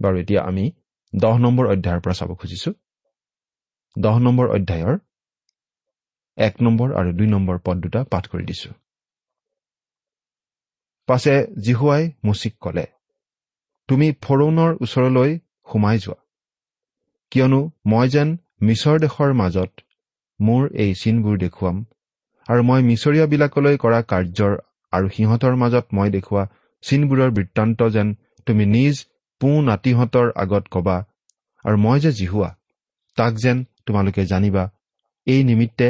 বাৰু 0.00 0.16
এতিয়া 0.22 0.40
আমি 0.50 0.64
দহ 1.12 1.34
নম্বৰ 1.44 1.64
অধ্যায়ৰ 1.74 2.00
পৰা 2.04 2.14
চাব 2.20 2.30
খুজিছো। 2.40 2.70
দহ 3.96 4.16
নম্বৰ 4.26 4.46
অধ্যায়ৰ 4.56 4.96
এক 6.38 6.54
নম্বৰ 6.62 6.88
আৰু 7.00 7.10
দুই 7.18 7.28
নম্বৰ 7.34 7.56
পদ 7.66 7.76
দুটা 7.84 8.00
পাঠ 8.12 8.24
কৰি 8.32 8.44
দিছো। 8.44 8.70
পাছে 11.08 11.34
জিহুৱাই 11.64 12.02
মুচিক 12.24 12.54
কলে 12.58 12.86
তুমি 13.88 14.06
ফৰৌনৰ 14.24 14.70
ওচৰলৈ 14.84 15.30
সোমাই 15.70 15.98
যোৱা। 15.98 16.18
কিয়নো 17.32 17.60
মই 17.86 18.06
যেন 18.08 18.28
মিছৰ 18.66 18.96
দেশৰ 19.04 19.30
মাজত 19.40 19.72
মোৰ 20.40 20.62
এই 20.84 20.92
চিনবোৰ 20.94 21.34
দেখুৱাম 21.38 21.76
আৰু 22.48 22.60
মই 22.68 22.80
মিছৰীয়াবিলাকলৈ 22.90 23.74
কৰা 23.84 24.00
কাৰ্যৰ 24.10 24.54
আৰু 24.94 25.06
সিহঁতৰ 25.08 25.54
মাজত 25.56 25.86
মই 25.92 26.08
দেখুওৱা 26.10 26.44
চিনবোৰৰ 26.84 27.30
বৃত্তান্ত 27.30 27.88
যেন 27.88 28.08
তুমি 28.46 28.64
নিজ 28.66 28.96
পো 29.40 29.48
নাতিহঁতৰ 29.68 30.28
আগত 30.36 30.64
কবা 30.70 30.96
আৰু 31.64 31.76
মই 31.76 31.98
যে 32.00 32.10
জিহুৱা 32.12 32.50
তাক 33.18 33.32
যেন 33.34 33.58
তোমালোকে 33.86 34.22
জানিবা। 34.26 34.64
এই 35.26 35.40
নিমিত্তে 35.44 35.88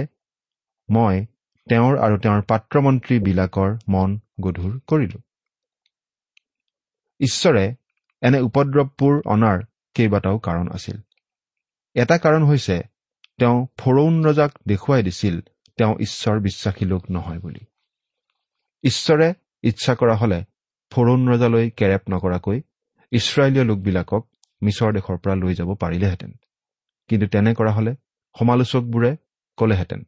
মই 0.88 1.16
তেওঁৰ 1.66 1.94
আৰু 1.98 2.16
তেওঁৰ 2.18 2.40
পাত্ৰমন্ত্ৰীবিলাকৰ 2.50 3.70
মন 3.88 4.10
গধুৰ 4.40 4.72
কৰিলো। 4.86 5.18
ঈশ্বৰে 7.20 7.64
এনে 8.22 8.38
উপদ্ৰৱবোৰ 8.40 9.14
অনাৰ 9.26 9.58
কেইবাটাও 9.96 10.38
কাৰণ 10.38 10.66
আছিল। 10.72 10.96
এটা 11.96 12.16
কাৰণ 12.18 12.42
হৈছে 12.44 12.76
তেওঁ 13.38 13.58
ফৰৌন 13.78 14.14
ৰজাক 14.24 14.50
দেখুৱাই 14.66 15.02
দিছিল 15.02 15.36
তেওঁ 15.78 15.94
ঈশ্বৰ 16.00 16.36
বিশ্বাসী 16.40 16.84
লোক 16.84 17.02
নহয় 17.10 17.40
বুলি। 17.40 17.62
ঈশ্বৰে 18.84 19.34
ইচ্ছা 19.62 19.94
কৰা 19.94 20.16
হলে 20.16 20.44
ফৰৌন 20.92 21.28
ৰজালৈ 21.28 21.70
কেৰেপ 21.70 22.02
নকৰাকৈ 22.10 22.60
ইছৰাইলীয় 23.12 23.64
লোকবিলাকক 23.64 24.28
মিছৰ 24.62 24.92
দেশৰ 24.92 25.16
পৰা 25.16 25.34
লৈ 25.34 25.54
যাব 25.54 25.74
পাৰিলেহেঁতেন। 25.74 26.32
কিন্তু 27.08 27.26
তেনে 27.26 27.54
কৰা 27.54 27.72
হলে 27.72 27.94
সমালোচকবোৰে 28.38 29.16
কলেহেঁতেন 29.56 30.02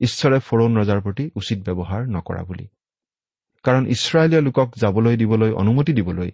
ঈশ্বৰে 0.00 0.38
ফৰৌন 0.38 0.78
ৰজাৰ 0.78 1.00
প্ৰতি 1.00 1.30
উচিত 1.34 1.70
ব্যৱহাৰ 1.70 2.02
নকৰা 2.08 2.42
বুলি। 2.42 2.68
কাৰণ 3.62 3.86
ইছৰাইলীয় 3.86 4.40
লোকক 4.40 4.68
যাবলৈ 4.78 5.16
দিবলৈ 5.16 5.50
অনুমতি 5.52 5.92
দিবলৈ 5.92 6.30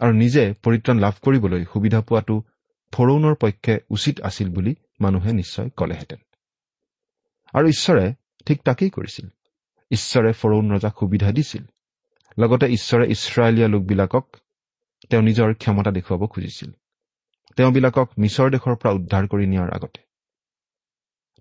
আৰু 0.00 0.12
নিজে 0.12 0.54
পৰিত্ৰাণ 0.62 0.98
লাভ 0.98 1.14
কৰিবলৈ 1.22 1.64
সুবিধা 1.64 2.00
পোৱাটো 2.00 2.42
ফৰৌনৰ 2.92 3.34
পক্ষে 3.34 3.78
উচিত 3.90 4.20
আছিল 4.20 4.48
বুলি 4.50 4.74
মানুহে 5.00 5.32
নিশ্চয় 5.32 5.68
কলেহেঁতেন। 5.70 6.18
আৰু 7.54 7.68
ঈশ্বৰে 7.68 8.14
ঠিক 8.46 8.62
তাকেই 8.62 8.90
কৰিছিল। 8.90 9.28
ঈশ্বৰে 9.90 10.32
ফৰৌন 10.32 10.72
ৰজাক 10.72 10.94
সুবিধা 11.00 11.32
দিছিল। 11.32 11.64
লগতে 12.38 12.66
ঈশ্বৰে 12.66 13.04
ইছৰাইলীয়া 13.08 13.68
লোকবিলাকক 13.68 14.36
তেওঁ 15.10 15.22
নিজৰ 15.22 15.54
ক্ষমতা 15.54 15.90
দেখুৱাব 15.90 16.26
খুজিছিল। 16.26 16.70
তেওঁবিলাকক 17.56 18.08
মিছৰ 18.18 18.50
দেশৰ 18.50 18.74
পৰা 18.76 18.90
উদ্ধাৰ 18.92 19.24
কৰি 19.28 19.46
নিয়াৰ 19.46 19.70
আগতে। 19.70 20.00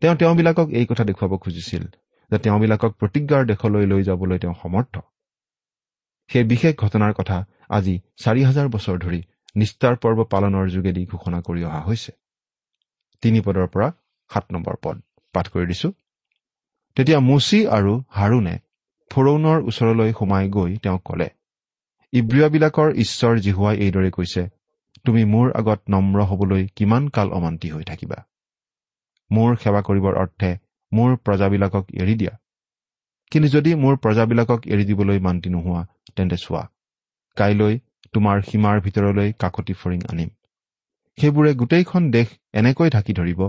তেওঁ 0.01 0.15
তেওঁবিলাকক 0.15 0.67
এই 0.69 0.85
কথা 0.85 1.03
দেখুৱাব 1.03 1.37
খুজিছিল 1.37 1.83
যে 2.31 2.37
তেওঁবিলাকক 2.37 2.91
প্ৰতিজ্ঞাৰ 2.99 3.45
দেশলৈ 3.45 3.85
লৈ 3.85 4.03
যাবলৈ 4.03 4.39
তেওঁ 4.39 4.55
সমৰ্থ। 4.63 4.99
সেই 6.29 6.43
বিশেষ 6.43 6.75
ঘটনাৰ 6.75 7.13
কথা 7.13 7.45
আজি 7.69 7.99
চাৰি 8.17 8.41
হাজাৰ 8.43 8.67
বছৰ 8.67 8.97
ধৰি 8.99 9.21
নিষ্ঠাৰ 9.55 9.95
পৰ্ব 9.95 10.23
পালনৰ 10.23 10.69
যোগেদি 10.69 11.05
ঘোষণা 11.05 11.41
কৰি 11.41 11.63
অহা 11.63 11.81
হৈছে। 11.81 12.11
তিনি 13.21 13.41
পদৰ 13.41 13.67
পৰা 13.67 13.91
সাত 14.33 14.45
নম্বৰ 14.51 14.75
পদ 14.83 15.01
পাঠ 15.33 15.49
কৰি 15.49 15.65
দিছো। 15.65 15.91
তেতিয়া 16.97 17.19
মুচি 17.19 17.59
আৰু 17.77 17.93
হাৰুণে 18.09 18.55
ফৰৌনৰ 19.11 19.57
ওচৰলৈ 19.69 20.13
সোমাই 20.19 20.45
গৈ 20.49 20.71
তেওঁক 20.83 21.01
কলে 21.03 21.27
ইব্ৰিয়াবিলাকৰ 22.13 22.89
ঈশ্বৰ 23.03 23.33
জিহুৱাই 23.39 23.75
এইদৰে 23.85 24.09
কৈছে 24.11 24.43
তুমি 25.05 25.21
মোৰ 25.33 25.47
আগত 25.59 25.79
নম্ৰ 25.89 26.19
হবলৈ 26.29 26.63
কিমান 26.75 27.03
কাল 27.09 27.27
অমান্তি 27.31 27.67
হৈ 27.69 27.83
থাকিবা? 27.83 28.17
মোৰ 29.31 29.49
সেৱা 29.55 29.81
কৰিবৰ 29.81 30.13
অৰ্থে 30.23 30.49
মোৰ 30.91 31.11
প্ৰজাবিলাকক 31.25 31.85
এৰি 31.93 32.15
দিয়া। 32.15 32.33
কিন্তু 33.31 33.47
যদি 33.49 33.71
মোৰ 33.75 33.95
প্ৰজাবিলাকক 33.97 34.59
এৰি 34.67 34.83
দিবলৈ 34.85 35.19
মান্তি 35.19 35.49
নোহোৱা 35.49 35.81
তেন্তে 36.15 36.37
চোৱা 36.37 36.63
কাইলৈ 37.37 37.73
তোমাৰ 38.13 38.41
সীমাৰ 38.41 38.81
ভিতৰলৈ 38.81 39.29
কাকতি 39.39 39.73
ফৰিং 39.73 40.01
আনিম। 40.09 40.29
সেইবোৰে 41.17 41.51
গোটেইখন 41.53 42.03
দেশ 42.11 42.27
এনেকৈ 42.53 42.89
ঢাকি 42.89 43.13
ধৰিব 43.13 43.41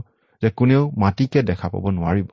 যে 0.43 0.49
কোনেও 0.51 0.83
মাটিকে 0.97 1.41
দেখা 1.43 1.69
পাব 1.69 1.85
নোৱাৰিব। 1.91 2.29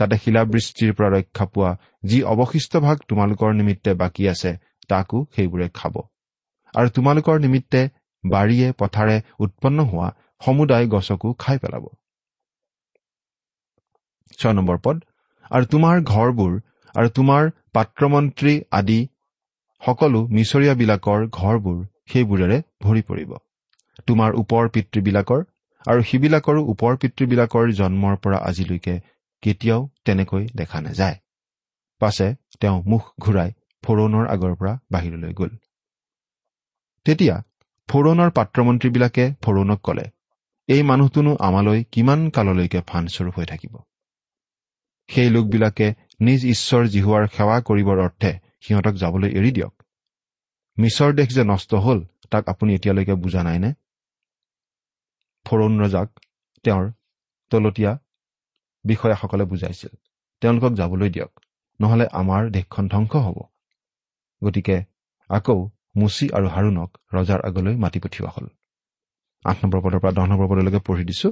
তাতে 0.00 0.16
শিলাবৃষ্টিৰ 0.22 0.92
পৰা 0.98 1.08
ৰক্ষা 1.14 1.46
পোৱা 1.52 1.70
যি 2.10 2.18
অৱশিষ্ট 2.32 2.72
ভাগ 2.86 2.96
তোমালোকৰ 3.08 3.50
নিমিত্তে 3.60 3.90
বাকী 4.02 4.24
আছে 4.32 4.50
তাকো 4.88 5.18
সেইবোৰে 5.34 5.68
খাব। 5.74 5.94
আৰু 6.74 6.88
তোমালোকৰ 6.96 7.36
নিমিত্তে 7.44 7.80
বাৰীয়ে 8.24 8.68
পথাৰে 8.80 9.16
উৎপন্ন 9.40 9.78
হোৱা 9.90 10.08
সমুদায় 10.40 10.86
গছকো 10.86 11.28
খাই 11.38 11.56
পেলাব। 11.58 11.84
ছয় 14.38 14.54
নম্বৰ 14.54 14.78
পদ। 14.84 14.96
আৰু 15.50 15.64
তোমাৰ 15.66 15.96
ঘৰবোৰ 16.06 16.52
আৰু 16.94 17.08
তোমাৰ 17.10 17.42
পাত্ৰমন্ত্ৰী 17.74 18.54
আদি 18.70 18.98
সকলো 19.82 20.20
মিছৰীয়াবিলাকৰ 20.36 21.20
ঘৰবোৰ 21.38 21.78
সেইবোৰেৰে 22.10 22.58
ভৰি 22.82 23.02
পৰিব। 23.02 23.30
তোমাৰ 24.06 24.30
ওপৰ 24.34 24.68
পিতৃবিলাকৰ 24.74 25.40
আৰু 25.84 26.00
সিবিলাকৰো 26.02 26.60
ওপৰ 26.72 26.92
পিতৃবিলাকৰ 27.02 27.72
জন্মৰ 27.72 28.14
পৰা 28.24 28.38
আজিলৈকে 28.48 28.94
কেতিয়াও 29.42 29.88
তেনেকৈ 30.04 30.46
দেখা 30.54 30.80
নাযায়। 30.80 31.16
পাছে 32.00 32.34
তেওঁ 32.60 32.82
মুখ 32.86 33.02
ঘূৰাই 33.20 33.50
ফৰৌনৰ 33.84 34.24
আগৰ 34.28 34.52
পৰা 34.54 34.72
বাহিৰলৈ 34.90 35.32
গ'ল। 35.32 35.52
তেতিয়া 37.04 37.36
ফৰৌনৰ 37.88 38.30
পাত্ৰমন্ত্ৰীবিলাকে 38.30 39.24
ফৰৌনক 39.42 39.80
কলে 39.80 40.06
এই 40.68 40.82
মানুহটোনো 40.82 41.36
আমালৈ 41.40 41.84
কিমান 41.84 42.30
কাললৈকে 42.30 42.80
ফানস্বৰূপ 42.86 43.34
হৈ 43.38 43.46
থাকিব? 43.46 43.74
সেই 45.08 45.30
লোকবিলাকে 45.30 45.86
নিজ 46.20 46.40
ঈশ্বৰ 46.46 46.82
জিহুৱাৰ 46.86 47.24
সেৱা 47.26 47.56
কৰিবৰ 47.60 47.98
অৰ্থে 47.98 48.32
সিহঁতক 48.60 48.94
যাবলৈ 48.94 49.30
এৰি 49.30 49.50
দিয়ক। 49.52 49.74
মিছৰ 50.78 51.10
দেশ 51.12 51.28
যে 51.34 51.44
নষ্ট 51.44 51.74
হল 51.74 51.98
তাক 52.30 52.48
আপুনি 52.48 52.74
এতিয়ালৈকে 52.74 53.14
বুজা 53.14 53.42
নাইনে? 53.42 53.70
ফৰৌন 55.46 55.80
ৰজাক 55.80 56.08
তেওঁৰ 56.64 56.92
তলতীয়া 57.50 57.92
বিষয়াসকলে 58.84 59.44
বুজাইছিল 59.44 59.92
তেওঁলোকক 60.42 60.72
যাবলৈ 60.74 61.10
দিয়ক 61.10 61.32
নহলে 61.80 62.04
আমাৰ 62.12 62.42
দেশখন 62.50 62.84
ধ্বংস 62.88 63.12
হ'ব। 63.16 63.38
গতিকে 64.44 64.76
আকৌ 65.30 65.58
মুচি 65.96 66.26
আৰু 66.30 66.46
হাৰুণক 66.48 66.90
ৰজাৰ 67.14 67.40
আগলৈ 67.46 67.74
মাতি 67.76 67.98
পঠিওৱা 68.00 68.30
হ'ল। 68.34 68.46
আঠ 69.44 69.56
নম্বৰ 69.62 69.80
পদৰ 69.80 69.98
পৰা 69.98 70.12
দহ 70.12 70.26
নম্বৰ 70.26 70.48
পদলৈকে 70.48 70.80
পঢ়ি 70.86 71.04
দিছো। 71.04 71.28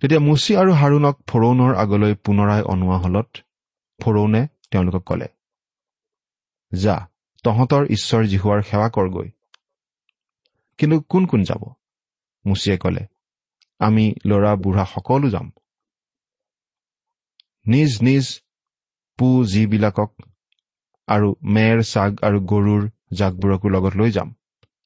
তেতিয়া 0.00 0.20
মুচি 0.20 0.52
আৰু 0.56 0.72
হাৰুণক 0.72 1.16
ফৰৌনৰ 1.26 1.72
আগলৈ 1.74 2.14
পুনৰাই 2.14 2.62
অনোৱা 2.62 2.98
হলত 2.98 3.28
ফৰৌনে 4.00 4.42
তেওঁলোকক 4.70 5.02
কলে 5.04 5.28
যা 6.72 6.96
তহঁতৰ 7.44 7.82
ঈশ্বৰ 7.86 8.22
জিহুৱাৰ 8.24 8.60
সেৱা 8.62 8.88
কৰগৈ। 8.88 9.28
কিন্তু 10.78 11.00
কোন 11.00 11.26
কোন 11.26 11.42
যাব? 11.42 11.62
মুচিয়ে 12.46 12.76
কলে 12.76 13.06
আমি 13.78 14.14
লৰা 14.26 14.56
বুঢ়া 14.56 14.84
সকলো 14.84 15.30
যাম। 15.30 15.50
নিজ 17.66 17.90
নিজ 18.02 18.26
পু 19.18 19.28
যিবিলাকক 19.44 20.10
আৰু 21.08 21.28
মেৰ 21.54 21.82
চাগ 21.84 22.10
আৰু 22.22 22.38
গৰুৰ 22.52 22.82
জাকবোৰকো 23.12 23.68
লগত 23.68 23.94
লৈ 23.96 24.10
যাম। 24.10 24.28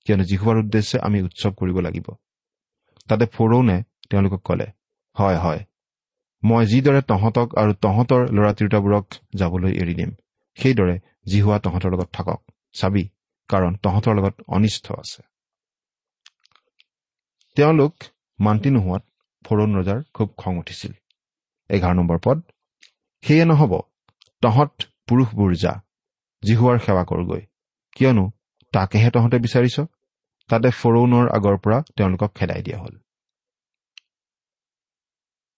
কিয়নো 0.07 0.25
জিহুৱাৰ 0.25 0.57
উদ্দেশ্যে 0.59 0.99
আমি 1.01 1.19
উৎসৱ 1.23 1.53
কৰিব 1.55 1.77
লাগিব। 1.81 2.07
তাতে 3.09 3.25
ফৰৌনে 3.27 3.77
তেওঁলোকক 4.11 4.43
কলে 4.43 4.67
হয় 5.17 5.39
হয় 5.39 5.61
মই 6.43 6.65
যিদৰে 6.67 7.01
তহঁতক 7.03 7.49
আৰু 7.59 7.73
তহঁতৰ 7.85 8.23
ল'ৰা 8.37 8.53
তিৰোতাবোৰক 8.53 9.07
যাবলৈ 9.35 9.73
এৰি 9.83 9.95
দিম 9.95 10.11
সেইদৰে 10.59 10.97
জিহুৱা 11.27 11.59
তহঁতৰ 11.59 11.91
লগত 11.93 12.09
থাকক। 12.13 12.41
চাবি 12.73 13.05
কাৰণ 13.49 13.73
তহঁতৰ 13.83 14.15
লগত 14.15 14.37
অনিষ্ট 14.49 14.87
আছে। 14.93 15.21
তেওঁলোক 17.57 17.95
মান্তি 18.39 18.71
নোহোৱাত 18.71 19.05
ফৰৌন 19.45 19.71
ৰজাৰ 19.79 19.99
খুব 20.15 20.29
খং 20.37 20.53
উঠিছিল। 20.59 20.93
এঘাৰ 21.71 21.95
নম্বৰ 21.95 22.19
পদ 22.23 22.39
সেয়ে 23.25 23.45
নহব 23.45 23.73
তহঁত 24.43 24.73
পুৰুষবোৰ 25.09 25.51
যা 25.55 25.73
জিহুৱাৰ 26.43 26.79
সেৱা 26.79 27.05
কৰগৈ। 27.05 27.43
কিয়নো 27.97 28.25
তাকেহে 28.73 29.11
তহঁতে 29.11 29.39
বিচাৰিছ? 29.39 29.77
তাতে 30.51 30.69
ফৰৌনৰ 30.81 31.27
আগৰ 31.37 31.57
পৰা 31.65 31.79
তেওঁলোকক 31.97 32.31
খেদাই 32.35 32.63
দিয়া 32.63 32.79
হল। 32.79 32.95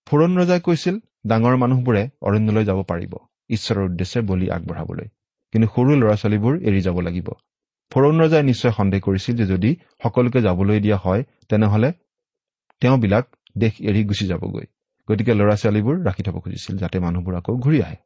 ফৰৌন 0.06 0.32
ৰজাই 0.38 0.60
কৈছিল 0.60 0.96
ডাঙৰ 1.26 1.54
মানুহবোৰে 1.56 2.02
অৰণ্যলৈ 2.22 2.64
যাব 2.64 2.78
পাৰিব 2.82 3.12
ঈশ্বৰৰ 3.50 3.84
উদ্দেশ্যে 3.84 4.20
বলি 4.20 4.46
আগবঢ়াবলৈ। 4.50 5.08
কিন্তু 5.52 5.66
সৰু 5.74 5.90
ল'ৰা 6.00 6.14
ছোৱালীবোৰ 6.16 6.54
এৰি 6.68 6.80
যাব 6.80 6.96
লাগিব 7.00 7.28
ফৰৌন 7.92 8.16
ৰজাই 8.20 8.42
নিশ্চয় 8.42 8.72
সন্দেহ 8.72 9.00
কৰিছিল 9.00 9.34
যে 9.36 9.46
যদি 9.46 9.70
সকলোকে 10.02 10.40
যাবলৈ 10.42 10.78
দিয়া 10.80 10.98
হয় 11.04 11.22
তেনেহলে 11.48 11.88
তেওঁবিলাক 12.82 13.24
দেশ 13.58 13.74
এৰি 13.80 14.02
গুচি 14.04 14.26
যাবগৈ। 14.26 14.66
গতিকে 15.10 15.32
ল'ৰা 15.34 15.54
ছোৱালীবোৰ 15.62 15.96
ৰাখি 16.08 16.22
থব 16.26 16.36
খুজিছিল 16.44 16.74
যাতে 16.82 16.96
মানুহবোৰ 17.06 17.34
আকৌ 17.40 17.54
ঘূৰি 17.64 17.78
আহে। 17.86 17.98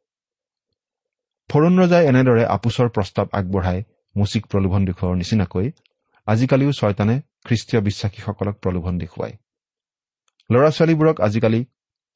ফৰৌন 1.49 1.73
ৰজাই 1.81 2.03
এনেদৰে 2.11 2.43
আপোচৰ 2.55 2.87
প্ৰস্তাৱ 2.95 3.27
আগবঢ়াই 3.39 3.79
মুচিক 4.15 4.43
প্ৰলোভন 4.51 4.81
দেখুওৱাৰ 4.89 5.17
নিচিনাকৈ 5.21 5.67
আজিকালিও 6.27 6.71
ছয়তানে 6.71 7.15
খ্ৰীষ্টীয় 7.47 7.81
বিশ্বাসীসকলক 7.81 8.55
প্ৰলোভন 8.63 8.93
দেখুৱায়। 8.97 9.35
ল'ৰা 10.49 10.69
ছোৱালীবোৰক 10.69 11.17
আজিকালি 11.21 11.61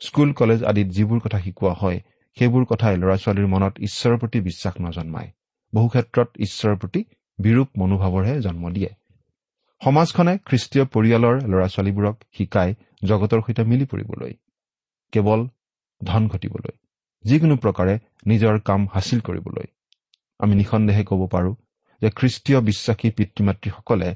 স্কুল 0.01 0.29
কলেজ 0.33 0.59
আদিত 0.63 0.87
যিবোৰ 0.87 1.19
কথা 1.19 1.39
শিকোৱা 1.39 1.73
হয় 1.73 1.99
সেইবোৰ 2.37 2.63
কথাই 2.65 2.95
ল'ৰা 2.97 3.15
ছোৱালীৰ 3.17 3.47
মনত 3.47 3.73
ঈশ্বৰৰ 3.79 4.17
প্ৰতি 4.17 4.39
বিশ্বাস 4.41 4.73
নজন্মায়। 4.81 5.29
বহু 5.73 5.87
ক্ষেত্ৰত 5.87 6.29
ঈশ্বৰৰ 6.45 6.75
প্ৰতি 6.75 7.01
বিৰূপ 7.39 7.69
মনোভাৱৰহে 7.77 8.35
জন্ম 8.41 8.63
দিয়ে। 8.69 8.91
সমাজখনে 9.81 10.33
খ্ৰীষ্টীয় 10.47 10.85
পৰিয়ালৰ 10.85 11.35
ল'ৰা 11.51 11.67
ছোৱালীবোৰক 11.67 12.15
শিকাই 12.37 12.69
জগতৰ 13.05 13.39
সৈতে 13.45 13.63
মিলি 13.63 13.85
পৰিবলৈ। 13.85 14.33
কেৱল 15.13 15.39
ধন 16.01 16.23
ঘটিবলৈ 16.27 16.73
যিকোনো 17.25 17.55
প্ৰকাৰে 17.63 17.93
নিজৰ 18.27 18.59
কাম 18.59 18.81
হাচিল 18.93 19.19
কৰিবলৈ। 19.19 19.67
আমি 20.39 20.53
নিঃসন্দেহে 20.55 21.03
ক'ব 21.03 21.21
পাৰোঁ 21.27 21.53
যে 22.01 22.09
খ্ৰীষ্টীয় 22.09 22.59
বিশ্বাসী 22.61 23.07
পিতৃ 23.17 23.41
মাতৃসকলে 23.43 24.09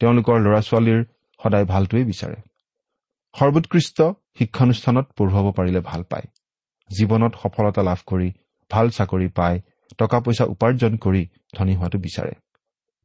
তেওঁলোকৰ 0.00 0.36
ল'ৰা 0.40 0.60
ছোৱালীৰ 0.60 1.00
সদায় 1.40 1.64
ভালটোৱেই 1.64 2.04
বিচাৰে। 2.04 2.38
সৰ্বোৎকৃষ্ট 3.34 3.98
শিক্ষানুষ্ঠানত 4.38 5.06
পঢ়ুৱাব 5.16 5.46
পাৰিলে 5.52 5.80
ভাল 5.80 6.02
পায়। 6.02 6.26
জীৱনত 6.90 7.32
সফলতা 7.42 7.82
লাভ 7.82 8.00
কৰি 8.06 8.28
ভাল 8.70 8.86
চাকৰি 8.90 9.28
পাই 9.28 9.54
টকা 9.98 10.18
পইচা 10.20 10.44
উপাৰ্জন 10.44 10.92
কৰি 10.96 11.22
ধনী 11.54 11.74
হোৱাটো 11.74 11.98
বিচাৰে। 11.98 12.32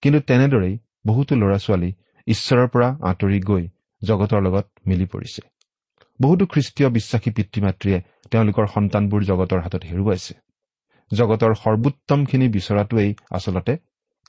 কিন্তু 0.04 0.20
তেনেদৰেই 0.20 0.76
বহুতো 1.08 1.34
ল'ৰা 1.36 1.58
ছোৱালী 1.58 1.90
ঈশ্বৰৰ 2.28 2.68
পৰা 2.68 2.90
আঁতৰি 3.02 3.40
গৈ 3.40 3.64
জগতৰ 4.02 4.40
লগত 4.42 4.66
মিলি 4.88 5.06
পৰিছে। 5.06 5.42
বহুতো 6.22 6.46
খ্ৰীষ্টীয় 6.46 6.90
বিশ্বাসী 6.90 7.30
পিতৃ 7.32 7.60
মাতৃয়ে 7.62 8.00
তেওঁলোকৰ 8.32 8.66
সন্তানবোৰ 8.68 9.22
জগতৰ 9.24 9.60
হাতত 9.60 9.84
হেৰুৱাইছে। 9.84 10.34
জগতৰ 11.12 11.52
সৰ্বোত্তমখিনি 11.56 12.48
বিচৰাটোৱেই 12.50 13.12
আচলতে 13.32 13.74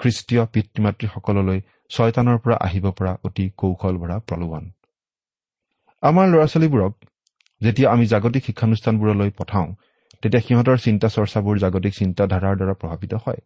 খ্ৰীষ্টীয় 0.00 0.42
পিতৃ 0.46 0.82
মাতৃসকললৈ 0.82 1.60
ছয়তানৰ 1.90 2.38
পৰা 2.38 2.56
আহিব 2.56 2.90
পৰা 2.90 3.12
অতি 3.24 3.50
কৌশল 3.56 3.94
ভৰা 3.96 4.16
প্ৰলোভন। 4.18 4.62
আমাৰ 6.02 6.26
ল'ৰা 6.28 6.46
ছোৱালীবোৰক 6.46 6.92
যেতিয়া 7.60 7.90
আমি 7.90 8.06
জাগতিক 8.06 8.42
শিক্ষানুষ্ঠানবোৰলৈ 8.44 9.30
পঠাওঁ 9.38 9.68
তেতিয়া 10.22 10.42
সিহঁতৰ 10.42 10.78
চিন্তা 10.78 11.08
চৰ্চাবোৰ 11.08 11.56
জাগতিক 11.58 11.92
চিন্তাধাৰাৰ 11.94 12.56
দ্বাৰা 12.56 12.74
প্ৰভাৱিত 12.74 13.14
হয়। 13.14 13.40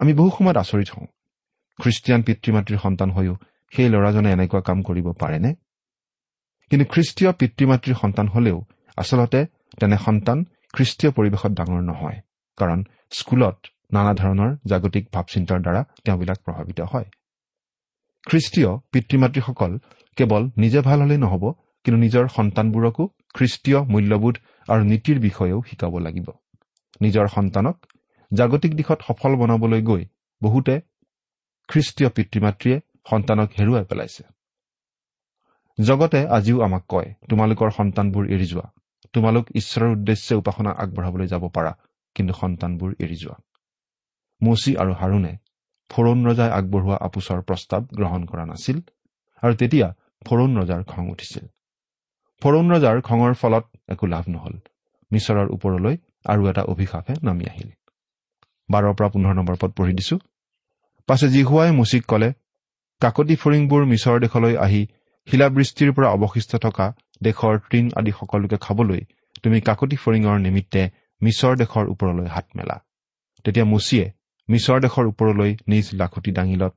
আমি 0.00 0.12
বহু 0.14 0.30
সময়ত 0.38 0.56
আচৰিত 0.56 0.88
হওঁ। 0.94 1.06
খ্ৰীষ্টিয়ান 1.78 2.22
পিতৃ 2.22 2.48
মাতৃৰ 2.52 2.78
সন্তান 2.78 3.10
হৈও 3.10 3.34
সেই 3.72 3.88
ল'ৰাজনে 3.88 4.32
এনেকুৱা 4.32 4.60
কাম 4.60 4.82
কৰিব 4.82 5.06
পাৰেনে? 5.12 5.54
কিন্তু 6.72 6.86
খ্ৰীষ্টীয় 6.92 7.30
পিতৃ 7.32 7.64
মাতৃৰ 7.66 7.94
সন্তান 7.94 8.26
হলেও 8.28 8.58
আচলতে 8.96 9.40
তেনে 9.80 9.96
সন্তান 10.06 10.38
খ্ৰীষ্টীয় 10.74 11.10
পৰিৱেশত 11.16 11.52
ডাঙৰ 11.58 11.82
নহয় 11.90 12.18
কাৰণ 12.58 12.78
স্কুলত 13.18 13.56
নানা 13.94 14.12
ধৰণৰ 14.14 14.50
জাগতিক 14.70 15.04
ভাৱ 15.14 15.26
চিন্তাৰ 15.34 15.58
দ্বাৰা 15.64 15.82
তেওঁবিলাক 16.04 16.38
প্ৰভাৱিত 16.46 16.80
হয়। 16.92 17.08
খ্ৰীষ্টীয় 18.26 18.70
পিতৃ 18.92 19.16
মাতৃসকল 19.22 19.72
কেৱল 20.16 20.42
নিজে 20.56 20.80
ভাল 20.80 20.98
হলেই 21.02 21.20
নহব 21.24 21.44
কিন্তু 21.84 21.98
নিজৰ 22.04 22.24
সন্তানবোৰকো 22.36 23.04
খ্ৰীষ্টীয় 23.36 23.78
মূল্যবোধ 23.92 24.34
আৰু 24.68 24.82
নীতিৰ 24.92 25.18
বিষয়েও 25.26 25.58
শিকাব 25.68 25.94
লাগিব। 25.98 26.28
নিজৰ 27.00 27.26
সন্তানক 27.36 27.76
জাগতিক 28.30 28.72
দিশত 28.74 28.98
সফল 29.08 29.32
বনাবলৈ 29.40 29.82
গৈ 29.82 30.02
বহুতে 30.42 30.74
খ্ৰীষ্টীয় 31.68 32.08
পিতৃ 32.16 32.38
মাতৃয়ে 32.40 32.76
সন্তানক 33.10 33.48
হেৰুৱাই 33.58 33.84
পেলাইছে। 33.84 34.22
জগতে 35.82 36.20
আজিও 36.36 36.58
আমাক 36.66 36.82
কয় 36.88 37.08
তোমালোকৰ 37.30 37.68
সন্তানবোৰ 37.78 38.24
এৰি 38.34 38.46
যোৱা। 38.52 38.66
তোমালোক 39.14 39.44
ঈশ্বৰৰ 39.60 39.90
উদ্দেশ্যে 39.96 40.34
উপাসনা 40.34 40.70
আগবঢ়াবলৈ 40.82 41.26
যাব 41.26 41.44
পাৰা 41.56 41.72
কিন্তু 42.16 42.32
সন্তানবোৰ 42.32 42.90
এৰি 43.04 43.16
যোৱা। 43.22 43.36
মচি 44.40 44.72
আৰু 44.76 44.92
হাৰুণে 45.00 45.32
ফৰৌন 45.90 46.18
ৰজাই 46.28 46.50
আগবঢ়োৱা 46.58 46.96
আপোচৰ 47.06 47.38
প্ৰস্তাৱ 47.48 47.82
গ্ৰহণ 47.98 48.22
কৰা 48.24 48.44
নাছিল 48.44 48.76
আৰু 49.42 49.52
তেতিয়া 49.54 49.88
ফৰৌন 50.26 50.50
ৰজাৰ 50.60 50.82
খং 50.84 51.04
উঠিছিল। 51.10 51.44
ফৰৌন 52.42 52.66
ৰজাৰ 52.74 52.96
খঙৰ 53.00 53.32
ফলত 53.34 53.64
একো 53.88 54.04
লাভ 54.06 54.24
নহল। 54.28 54.54
মিছৰৰ 55.10 55.46
ওপৰলৈ 55.50 55.94
আৰু 56.32 56.42
এটা 56.50 56.62
অভিশাপে 56.72 57.12
নামি 57.22 57.44
আহিল। 57.44 57.70
বাৰৰ 58.68 58.94
পৰা 58.98 59.08
পোন্ধৰ 59.08 59.34
নম্বৰ 59.34 59.56
পদ 59.62 59.70
পঢ়ি 59.76 59.92
দিছো। 59.92 60.16
পাছে 61.08 61.26
জিহুৱাই 61.28 61.70
মুচিক 61.72 62.02
কলে 62.06 62.28
কাকতি 63.02 63.34
ফৰিংবোৰ 63.36 63.82
মিছৰ 63.84 64.16
দেশলৈ 64.20 64.54
আহি 64.56 64.82
শিলাবৃষ্টিৰ 65.28 65.90
পৰা 65.92 66.08
অৱশিষ্ট 66.08 66.52
থকা 66.56 66.86
দেশৰ 67.22 67.54
তৃণ 67.70 67.86
আদি 67.96 68.12
সকলোকে 68.20 68.56
খাবলৈ 68.56 69.00
তুমি 69.42 69.58
কাকতি 69.60 69.96
ফৰিঙৰ 69.96 70.36
নিমিত্তে 70.38 70.82
মিছৰ 71.22 71.52
দেশৰ 71.56 71.84
ওপৰলৈ 71.88 72.26
হাত 72.26 72.46
মেলা। 72.56 72.76
তেতিয়া 73.44 73.64
মুচিয়ে 73.64 74.06
মিছৰ 74.48 74.78
দেশৰ 74.80 75.04
ওপৰলৈ 75.06 75.50
নিজ 75.68 75.86
লাখুটি 75.94 76.30
দাঙিলত। 76.32 76.74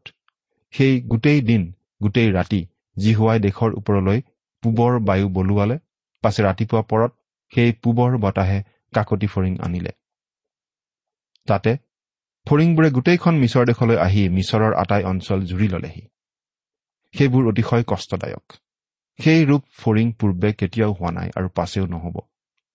সেই 0.73 1.01
গোটেই 1.01 1.41
দিন 1.41 1.73
গোটেই 2.03 2.29
ৰাতি 2.31 2.62
জিহুৱাই 2.97 3.39
দেশৰ 3.39 3.71
ওপৰলৈ 3.73 4.19
পূবৰ 4.63 4.99
বায়ু 4.99 5.27
বলোৱালে 5.29 5.77
পাছে 6.23 6.41
ৰাতিপুৱা 6.43 6.81
পৰত 6.81 7.12
সেই 7.53 7.71
পূবৰ 7.71 8.12
বতাহে 8.17 8.60
কাকতি 8.93 9.27
ফৰিং 9.27 9.53
আনিলে। 9.60 9.91
তাতে 11.47 11.71
ফৰিংবোৰে 12.47 12.89
গোটেইখন 12.91 13.36
মিছৰ 13.36 13.65
দেশলৈ 13.65 13.97
আহি 13.97 14.29
মিছৰৰ 14.29 14.73
আটাই 14.73 15.03
অঞ্চল 15.03 15.39
জুৰি 15.45 15.67
ললেহি। 15.67 16.03
সেইবোৰ 17.17 17.47
অতিশয় 17.47 17.84
কষ্টদায়ক। 17.88 18.54
সেই 19.19 19.45
ৰূপ 19.45 19.63
ফৰিং 19.78 20.12
পূৰ্বে 20.12 20.54
কেতিয়াও 20.54 20.91
হোৱা 20.93 21.12
নাই 21.12 21.30
আৰু 21.36 21.49
পাছেও 21.49 21.86
নহব। 21.86 22.15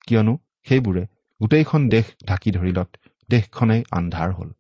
কিয়নো 0.06 0.38
সেইবোৰে 0.68 1.06
গোটেইখন 1.40 1.88
দেশ 1.88 2.04
ঢাকি 2.26 2.50
ধৰিলত 2.50 2.96
দেশখনেই 3.30 3.84
আন্ধাৰ 3.90 4.32
হল। 4.32 4.50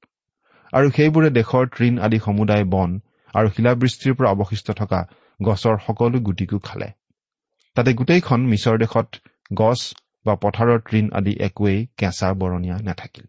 আৰু 0.72 0.90
সেইবোৰে 0.90 1.30
দেশৰ 1.30 1.66
তৃণ 1.66 1.98
আদি 1.98 2.18
সমুদায় 2.18 2.64
বন 2.64 3.00
আৰু 3.34 3.48
শিলাবৃষ্টিৰ 3.50 4.14
পৰা 4.14 4.30
অৱশিষ্ট 4.30 4.70
থকা 4.70 5.08
গছৰ 5.42 5.76
সকলো 5.86 6.18
গুটিকো 6.20 6.58
খালে। 6.58 6.90
তাতে 7.74 7.94
গোটেইখন 7.94 8.40
মিছৰ 8.40 8.78
দেশত 8.78 9.08
গছ 9.54 9.94
বা 10.26 10.34
পথাৰৰ 10.34 10.80
তৃণ 10.80 11.10
আদি 11.12 11.32
একোৱেই 11.40 11.86
কেঁচা 11.96 12.34
বৰণীয়া 12.34 12.78
নাথাকিল। 12.78 13.26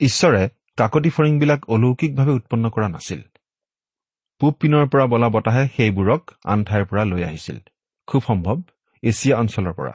ঈশ্বৰে 0.00 0.48
কাকতি 0.76 1.10
ফৰিংবিলাক 1.10 1.60
অলৌকিকভাৱে 1.68 2.30
উৎপন্ন 2.30 2.70
কৰা 2.70 2.88
নাছিল। 2.88 3.22
পূব 4.40 4.54
পিনৰ 4.60 4.88
পৰা 4.92 5.04
বলা 5.06 5.28
বতাহে 5.28 5.62
সেইবোৰক 5.76 6.22
আন 6.44 6.64
ঠাইৰ 6.64 6.84
পৰা 6.88 7.04
লৈ 7.04 7.22
আহিছিল। 7.28 7.58
খুব 8.08 8.22
সম্ভৱ 8.22 8.56
এছিয়া 9.02 9.34
অঞ্চলৰ 9.38 9.72
পৰা। 9.72 9.92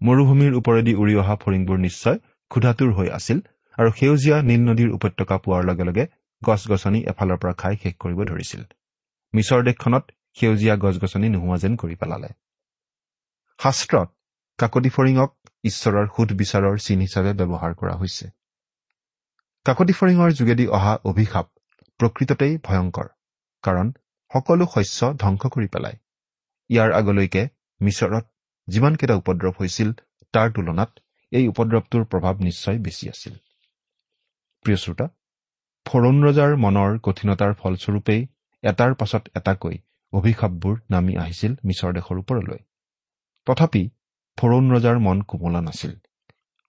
মৰুভূমিৰ 0.00 0.52
ওপৰেদি 0.60 0.92
উৰি 0.94 1.14
অহা 1.22 1.36
ফৰিংবোৰ 1.42 1.78
নিশ্চয় 1.78 2.16
ক্ষুধাতুৰ 2.50 2.90
হৈ 2.92 3.08
আছিল 3.18 3.38
আৰু 3.78 3.90
সেউজীয়া 3.90 4.36
নীল 4.42 4.62
নদীৰ 4.70 4.90
উপত্যকা 4.90 5.36
পোৱাৰ 5.44 5.62
লগে 5.64 5.84
লগে 5.84 6.04
গছ 6.42 6.62
গছনি 6.72 6.98
এফালৰ 7.12 7.38
পৰা 7.42 7.52
খাই 7.52 7.74
শেষ 7.82 7.94
কৰিব 7.98 8.18
ধৰিছিল। 8.24 8.62
মিছৰ 9.34 9.60
দেশখনত 9.62 10.04
সেউজীয়া 10.38 10.74
গছ 10.76 10.94
গছনি 10.98 11.26
নোহোৱা 11.28 11.56
যেন 11.56 11.72
কৰি 11.76 11.94
পেলালে। 11.94 12.30
শাস্ত্ৰত 13.60 14.08
কাকতি 14.58 14.90
ফৰিঙক 14.96 15.30
ঈশ্বৰৰ 15.64 16.06
সুধবিচাৰৰ 16.16 16.76
চিন 16.78 16.98
হিচাপে 17.00 17.32
ব্যৱহাৰ 17.40 17.72
কৰা 17.74 17.94
হৈছে। 18.00 18.26
কাকতি 19.66 19.92
ফৰিঙৰ 19.92 20.28
যোগেদি 20.32 20.64
অহা 20.76 20.94
অভিশাপ 21.04 21.46
প্ৰকৃততেই 22.00 22.54
ভয়ংকৰ। 22.66 23.08
কাৰণ 23.64 23.92
সকলো 24.30 24.64
শস্য 24.74 25.00
ধ্বংস 25.18 25.42
কৰি 25.54 25.68
পেলায়। 25.74 25.96
ইয়াৰ 26.70 26.90
আগলৈকে 26.92 27.42
মিছৰত 27.80 28.24
যিমানকেইটা 28.68 29.14
উপদ্ৰৱ 29.14 29.52
হৈছিল 29.60 29.88
তাৰ 30.34 30.48
তুলনাত 30.52 30.90
এই 31.32 31.44
উপদ্ৰৱটোৰ 31.48 32.04
প্ৰভাৱ 32.04 32.34
নিশ্চয় 32.40 32.78
বেছি 32.78 33.04
আছিল। 33.08 33.34
প্ৰিয় 34.64 34.76
শ্ৰোতা 34.76 35.06
ফৰুণ 35.86 36.16
ৰজাৰ 36.24 36.56
মনৰ 36.56 36.98
কঠিনতাৰ 37.02 37.52
ফলস্বৰূপেই 37.54 38.20
এটাৰ 38.62 38.94
পাছত 38.94 39.22
এটাকৈ 39.36 39.76
অভিশাপবোৰ 40.12 40.74
নামি 40.90 41.14
আহিছিল 41.16 41.52
মিছৰ 41.64 41.92
দেশৰ 41.92 42.16
ওপৰলৈ। 42.18 42.60
তথাপি 43.46 43.82
ফৰুণ 44.38 44.64
ৰজাৰ 44.70 44.98
মন 44.98 45.22
কোমলা 45.22 45.60
নাছিল। 45.60 45.92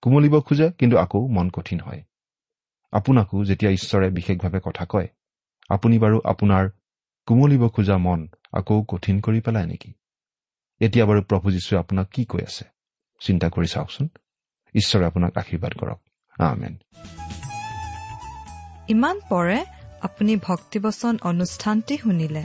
কোমলিব 0.03 0.35
খোজে 0.41 0.67
কিন্তু 0.71 0.95
আকৌ 0.97 1.27
মন 1.27 1.49
কঠিন 1.49 1.79
হয়। 1.79 2.01
আপোনাকো 2.93 3.43
যেতিয়া 3.43 3.71
ঈশ্বৰে 3.71 4.07
বিশেষভাৱে 4.09 4.59
কথা 4.63 4.85
কয় 4.85 5.07
আপুনি 5.69 5.95
বাৰু 5.99 6.17
আপোনাৰ 6.25 6.65
কোমলিব 7.25 7.67
খোজা 7.67 7.97
মন 7.97 8.27
আকৌ 8.53 8.83
কঠিন 8.83 9.21
কৰি 9.21 9.41
পেলায় 9.41 9.65
নেকি? 9.65 9.93
এতিয়া 10.79 11.05
বাৰু 11.05 11.21
প্ৰভু 11.21 11.51
যীশুৱে 11.51 11.79
আপোনাক 11.79 12.07
কি 12.13 12.25
কৈ 12.25 12.41
আছে? 12.41 12.65
চিন্তা 13.19 13.49
কৰি 13.49 13.67
চাওকচোন। 13.67 14.09
ঈশ্বৰে 14.75 15.05
আপোনাক 15.05 15.37
আশীৰ্বাদ 15.37 15.73
কৰক। 15.73 15.99
আমেন। 16.39 16.77
ইমান 18.89 19.19
পৰে 19.29 19.65
আপুনি 20.01 20.35
ভক্তিবচন 20.35 21.17
অনুষ্ঠানটি 21.21 21.97
শুনিলে। 21.97 22.43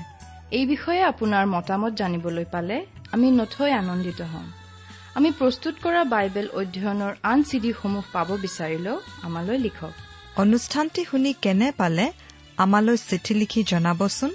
এই 0.51 0.67
বিষয়ে 0.67 1.03
আপোনাৰ 1.03 1.47
মতামত 1.47 1.93
জানিবলৈ 1.93 2.45
পালে 2.45 2.87
আমি 3.13 3.31
নথৈ 3.31 3.71
আনন্দিত 3.71 4.21
হ'ম। 4.21 4.51
আমি 5.15 5.31
প্ৰস্তুত 5.31 5.75
কৰা 5.83 6.05
বাইবেল 6.05 6.49
অধ্যয়নৰ 6.49 7.15
আন 7.23 7.43
চিডিসমূহ 7.43 8.05
পাব 8.13 8.37
বিচাৰিলেও 8.37 9.01
আমালৈ 9.23 9.59
লিখক। 9.59 9.93
অনুষ্ঠানটি 10.37 11.05
শুনি 11.05 11.33
কেনে 11.33 11.73
পালে 11.73 12.13
আমালৈ 12.57 12.97
চিঠি 12.97 13.35
লিখি 13.35 13.65
জনাবচোন। 13.65 14.35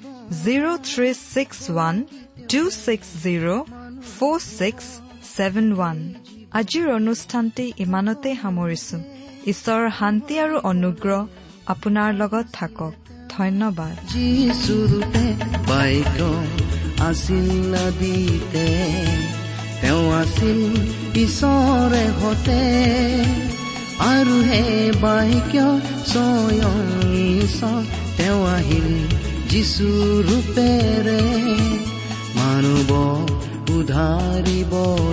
zero' 0.31 0.77
three 0.87 1.09
six 1.33 1.69
one 1.69 1.95
two 2.51 2.61
six 2.85 3.07
zero' 3.23 3.63
four 4.11 4.37
six 4.59 4.85
seven 5.37 5.67
one 5.73 5.97
আজিৰ 6.51 6.85
অনুষ্ঠানটি 6.91 7.65
ইমানতেই 7.77 8.35
সামৰিছো। 8.41 8.97
ঈশ্বৰৰ 9.45 9.89
শান্তি 9.99 10.35
আৰু 10.39 10.55
অনুগ্ৰহ 10.71 11.21
আপোনাৰ 11.67 12.09
লগত 12.13 12.45
থাকক। 12.53 12.93
ধন্যবাদ। 13.29 13.93
যিচুৰূপে 14.13 15.25
বাক্য 15.69 16.19
আছিল 17.03 17.75
আদিতে 17.87 18.67
তেওঁ 19.81 20.05
আছিল 20.21 20.59
ঈশ্বৰে 21.23 22.05
হতে। 22.21 22.61
আৰু 24.11 24.35
হে 24.49 24.63
বাক্য 25.01 25.55
স্বয়ং 26.11 26.79
ঈশ্বৰ 27.39 27.81
তেওঁ 28.17 28.41
আহিল 28.47 29.20
যিচুৰূপেৰে 29.51 31.23
মানৱ 32.35 32.91
উধাৰিবলে 33.75 35.10